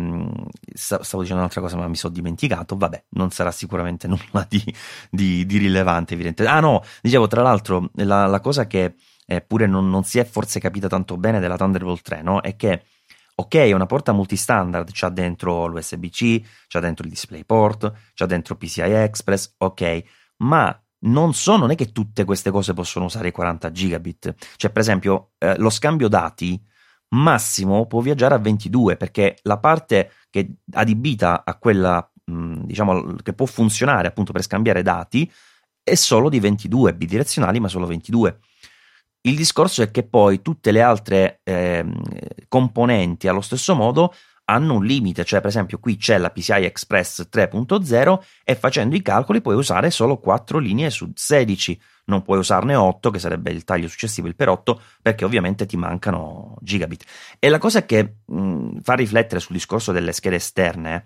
[0.73, 2.75] stavo dicendo un'altra cosa, ma mi sono dimenticato.
[2.75, 4.63] Vabbè, non sarà sicuramente nulla di,
[5.09, 6.57] di, di rilevante, evidentemente.
[6.57, 10.25] Ah, no, dicevo, tra l'altro, la, la cosa che eh, pure non, non, si è
[10.25, 12.41] forse capita tanto bene della Thunderbolt 3, no?
[12.41, 12.83] È che,
[13.35, 18.81] ok, è una porta multistandard, c'ha dentro l'USB-C, c'ha dentro il DisplayPort, c'ha dentro PCI
[18.81, 20.03] Express, ok,
[20.37, 24.35] ma non so, non è che tutte queste cose possono usare i 40 gigabit.
[24.55, 26.61] Cioè, per esempio, eh, lo scambio dati
[27.13, 33.15] massimo può viaggiare a 22 perché la parte che adibita a quella, mh, mm, diciamo,
[33.21, 35.29] che può funzionare appunto per scambiare dati
[35.83, 38.39] è solo di 22 bidirezionali, ma solo 22.
[39.23, 41.85] Il discorso è che poi tutte le altre eh,
[42.47, 44.13] componenti allo stesso modo
[44.51, 49.01] hanno un limite, cioè per esempio qui c'è la PCI Express 3.0 e facendo i
[49.01, 53.63] calcoli puoi usare solo 4 linee su 16, non puoi usarne 8 che sarebbe il
[53.63, 57.05] taglio successivo, il per 8, perché ovviamente ti mancano gigabit.
[57.39, 61.03] E la cosa che mh, fa riflettere sul discorso delle schede esterne è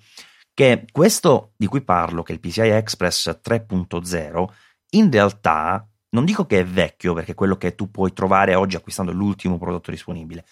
[0.54, 4.46] che questo di cui parlo, che è il PCI Express 3.0,
[4.92, 8.78] in realtà non dico che è vecchio, perché è quello che tu puoi trovare oggi
[8.78, 10.46] acquistando l'ultimo prodotto disponibile,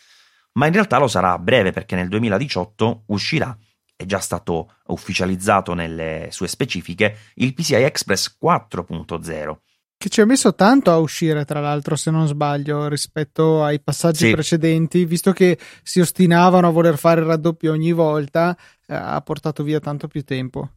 [0.54, 3.56] ma in realtà lo sarà a breve perché nel 2018 uscirà,
[3.95, 9.56] è già stato ufficializzato nelle sue specifiche, il PCI Express 4.0.
[9.95, 14.26] Che ci ha messo tanto a uscire, tra l'altro, se non sbaglio, rispetto ai passaggi
[14.26, 14.32] sì.
[14.32, 19.64] precedenti, visto che si ostinavano a voler fare il raddoppio ogni volta, eh, ha portato
[19.64, 20.72] via tanto più tempo.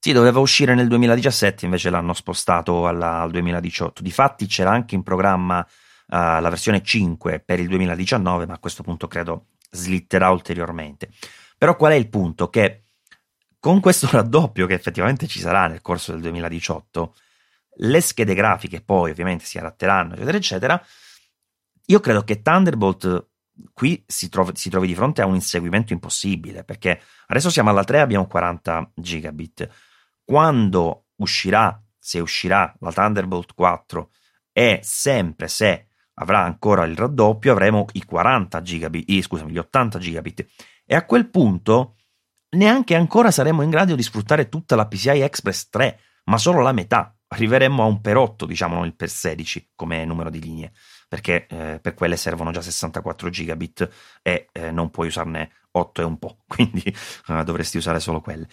[0.00, 4.02] Sì, doveva uscire nel 2017, invece l'hanno spostato alla, al 2018.
[4.02, 5.64] Difatti c'era anche in programma
[6.16, 11.08] la versione 5 per il 2019, ma a questo punto credo slitterà ulteriormente.
[11.56, 12.50] Però qual è il punto?
[12.50, 12.82] Che
[13.58, 17.14] con questo raddoppio che effettivamente ci sarà nel corso del 2018,
[17.76, 20.86] le schede grafiche poi ovviamente si adatteranno, eccetera, eccetera.
[21.86, 23.28] Io credo che Thunderbolt
[23.72, 27.84] qui si trovi, si trovi di fronte a un inseguimento impossibile, perché adesso siamo alla
[27.84, 29.68] 3 abbiamo 40 gigabit.
[30.24, 34.10] Quando uscirà, se uscirà la Thunderbolt 4,
[34.52, 40.46] e sempre se avrà ancora il raddoppio, avremo i 40 gigabit, scusami, gli 80 gigabit.
[40.84, 41.96] E a quel punto
[42.50, 46.72] neanche ancora saremo in grado di sfruttare tutta la PCI Express 3, ma solo la
[46.72, 47.16] metà.
[47.28, 50.72] Arriveremo a un per 8, diciamo, non il per 16 come numero di linee,
[51.08, 53.88] perché eh, per quelle servono già 64 gigabit
[54.20, 58.46] e eh, non puoi usarne 8 e un po', quindi eh, dovresti usare solo quelle.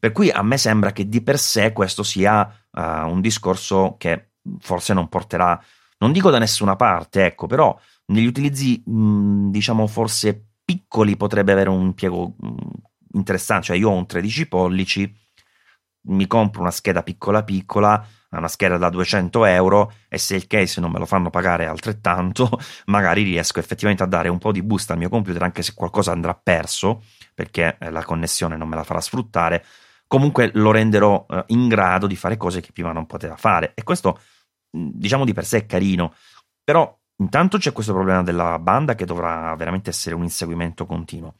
[0.00, 2.42] Per cui a me sembra che di per sé questo sia
[2.72, 5.58] uh, un discorso che forse non porterà
[6.04, 7.74] non dico da nessuna parte, ecco, però
[8.06, 12.54] negli utilizzi, mh, diciamo, forse piccoli potrebbe avere un impiego mh,
[13.14, 13.66] interessante.
[13.66, 15.10] Cioè, io ho un 13 pollici,
[16.08, 20.78] mi compro una scheda piccola piccola, una scheda da 200 euro e se il case
[20.78, 22.50] non me lo fanno pagare altrettanto,
[22.86, 26.12] magari riesco effettivamente a dare un po' di boost al mio computer anche se qualcosa
[26.12, 27.02] andrà perso
[27.32, 29.64] perché eh, la connessione non me la farà sfruttare,
[30.06, 33.82] comunque lo renderò eh, in grado di fare cose che prima non poteva fare e
[33.82, 34.18] questo
[34.74, 36.14] diciamo di per sé è carino,
[36.62, 41.34] però intanto c'è questo problema della banda che dovrà veramente essere un inseguimento continuo.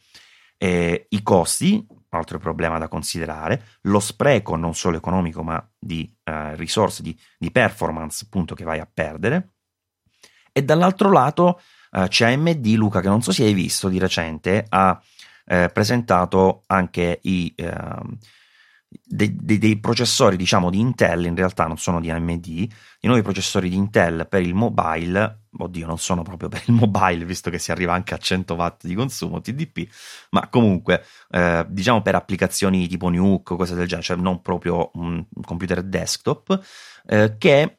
[0.57, 6.55] E I costi, altro problema da considerare, lo spreco non solo economico ma di eh,
[6.57, 9.55] risorse, di, di, performance appunto che vai a perdere.
[10.53, 11.61] E dall'altro lato
[11.91, 15.01] eh, c'è AMD, Luca, che non so se hai visto di recente, ha
[15.47, 18.19] eh, presentato anche i, ehm,
[19.03, 22.71] dei, dei, dei, processori, diciamo, di Intel, in realtà non sono di AMD, i
[23.03, 27.51] nuovi processori di Intel per il mobile, oddio, non sono proprio per il mobile, visto
[27.51, 29.89] che si arriva anche a 100 watt di consumo TDP,
[30.31, 34.91] ma comunque, eh, diciamo per applicazioni tipo Nuke o cose del genere, cioè non proprio
[34.95, 36.61] un computer desktop,
[37.07, 37.79] eh, che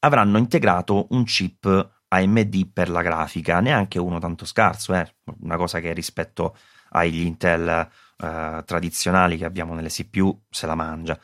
[0.00, 5.80] avranno integrato un chip AMD per la grafica, neanche uno tanto scarso, eh, una cosa
[5.80, 6.56] che rispetto
[6.90, 7.88] agli Intel
[8.22, 11.18] uh, tradizionali che abbiamo nelle CPU se la mangia.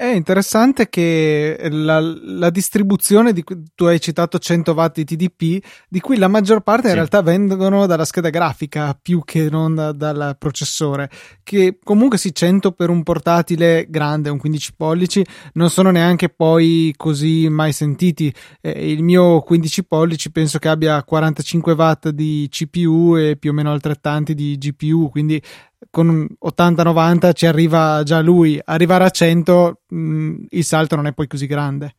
[0.00, 5.62] È interessante che la, la, distribuzione di cui tu hai citato 100 watt di TDP,
[5.90, 9.92] di cui la maggior parte in realtà vengono dalla scheda grafica più che non da,
[9.92, 11.10] dal processore,
[11.42, 15.22] che comunque sì 100 per un portatile grande, un 15 pollici,
[15.52, 18.32] non sono neanche poi così mai sentiti.
[18.62, 23.52] Eh, il mio 15 pollici penso che abbia 45 watt di CPU e più o
[23.52, 25.42] meno altrettanti di GPU, quindi
[25.88, 31.12] con 80-90 ci arriva già lui, arrivare a 100 mh, mm, il salto non è
[31.12, 31.94] poi così grande.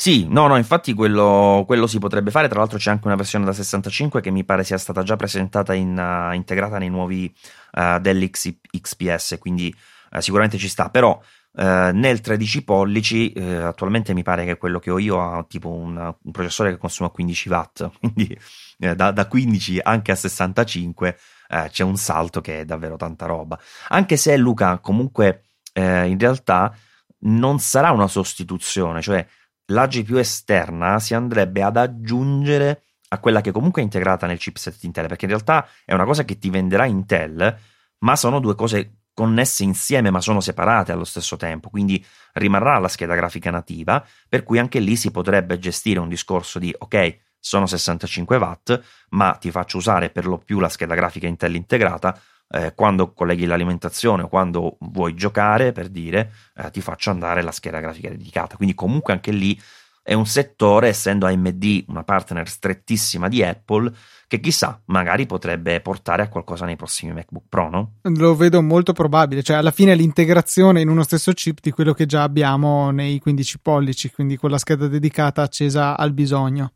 [0.00, 2.48] Sì, no, no, infatti quello, quello, si potrebbe fare.
[2.48, 5.74] Tra l'altro c'è anche una versione da 65 che mi pare sia stata già presentata
[5.74, 7.30] in, uh, integrata nei nuovi
[7.72, 9.74] uh, dell'XPS, quindi
[10.12, 10.88] uh, sicuramente ci sta.
[10.88, 11.20] Però
[11.52, 16.30] nel 13 pollici attualmente mi pare che quello che ho io ha tipo un, un
[16.30, 18.38] processore che consuma 15 watt, quindi
[18.78, 21.16] da, da 15 anche a 65
[21.50, 23.58] eh, c'è un salto che è davvero tanta roba.
[23.88, 26.74] Anche se Luca comunque eh, in realtà
[27.22, 29.26] non sarà una sostituzione, cioè
[29.66, 34.82] la GPU esterna si andrebbe ad aggiungere a quella che comunque è integrata nel chipset
[34.84, 37.58] Intel, perché in realtà è una cosa che ti venderà Intel,
[37.98, 42.02] ma sono due cose connesse insieme ma sono separate allo stesso tempo, quindi
[42.34, 46.74] rimarrà la scheda grafica nativa, per cui anche lì si potrebbe gestire un discorso di
[46.76, 48.80] ok, sono 65 watt,
[49.10, 52.20] ma ti faccio usare per lo più la scheda grafica Intel integrata.
[52.52, 57.52] Eh, quando colleghi l'alimentazione o quando vuoi giocare, per dire, eh, ti faccio andare la
[57.52, 58.56] scheda grafica dedicata.
[58.56, 59.58] Quindi, comunque, anche lì
[60.02, 63.92] è un settore, essendo AMD una partner strettissima di Apple,
[64.26, 67.92] che chissà, magari potrebbe portare a qualcosa nei prossimi MacBook Pro, no?
[68.02, 72.06] Lo vedo molto probabile, cioè alla fine l'integrazione in uno stesso chip di quello che
[72.06, 76.72] già abbiamo nei 15 pollici, quindi con la scheda dedicata accesa al bisogno.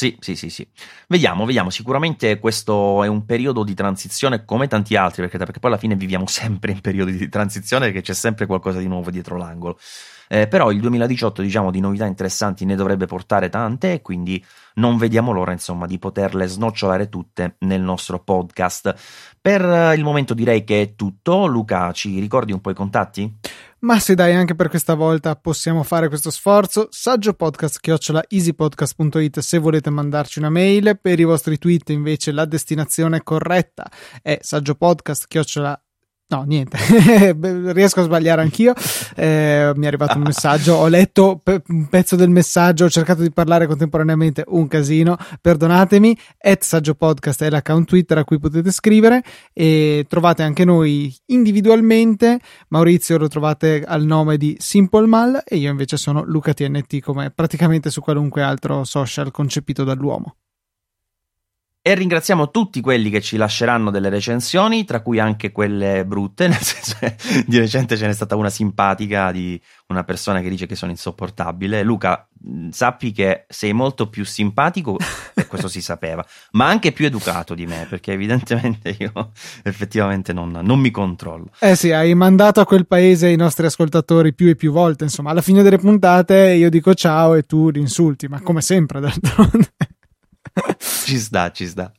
[0.00, 0.66] Sì, sì, sì, sì.
[1.08, 1.68] Vediamo, vediamo.
[1.68, 5.94] Sicuramente questo è un periodo di transizione come tanti altri, perché, perché poi alla fine
[5.94, 9.78] viviamo sempre in periodi di transizione perché c'è sempre qualcosa di nuovo dietro l'angolo.
[10.26, 14.42] Eh, però il 2018, diciamo, di novità interessanti ne dovrebbe portare tante quindi
[14.74, 18.94] non vediamo l'ora, insomma, di poterle snocciolare tutte nel nostro podcast.
[19.38, 21.46] Per il momento direi che è tutto.
[21.46, 23.36] Luca, ci ricordi un po' i contatti?
[23.82, 26.88] Ma se dai, anche per questa volta possiamo fare questo sforzo.
[26.90, 30.98] Saggio podcast chiocciola easypodcast.it se volete mandarci una mail.
[31.00, 35.82] Per i vostri tweet, invece, la destinazione corretta è saggiopodcast chiocciola
[36.30, 36.78] No, niente,
[37.72, 38.72] riesco a sbagliare anch'io.
[39.16, 43.22] Eh, mi è arrivato un messaggio, ho letto pe- un pezzo del messaggio, ho cercato
[43.22, 46.16] di parlare contemporaneamente, un casino, perdonatemi.
[46.38, 52.38] At Saggio Podcast è l'account Twitter a cui potete scrivere e trovate anche noi individualmente.
[52.68, 57.32] Maurizio lo trovate al nome di Simple Mal e io invece sono Luca TNT come
[57.32, 60.36] praticamente su qualunque altro social concepito dall'uomo.
[61.82, 66.60] E ringraziamo tutti quelli che ci lasceranno delle recensioni, tra cui anche quelle brutte, nel
[66.60, 67.16] senso che
[67.46, 71.82] di recente ce n'è stata una simpatica di una persona che dice che sono insopportabile.
[71.82, 72.28] Luca,
[72.70, 74.98] sappi che sei molto più simpatico,
[75.34, 80.50] e questo si sapeva, ma anche più educato di me, perché evidentemente io effettivamente non,
[80.50, 81.46] non mi controllo.
[81.60, 85.30] Eh sì, hai mandato a quel paese i nostri ascoltatori più e più volte, insomma,
[85.30, 89.72] alla fine delle puntate io dico ciao e tu li insulti, ma come sempre d'altronde.
[90.78, 91.90] ci sta, ci sta.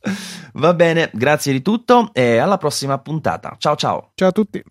[0.54, 3.54] Va bene, grazie di tutto e alla prossima puntata.
[3.58, 4.10] Ciao ciao.
[4.14, 4.62] Ciao a tutti.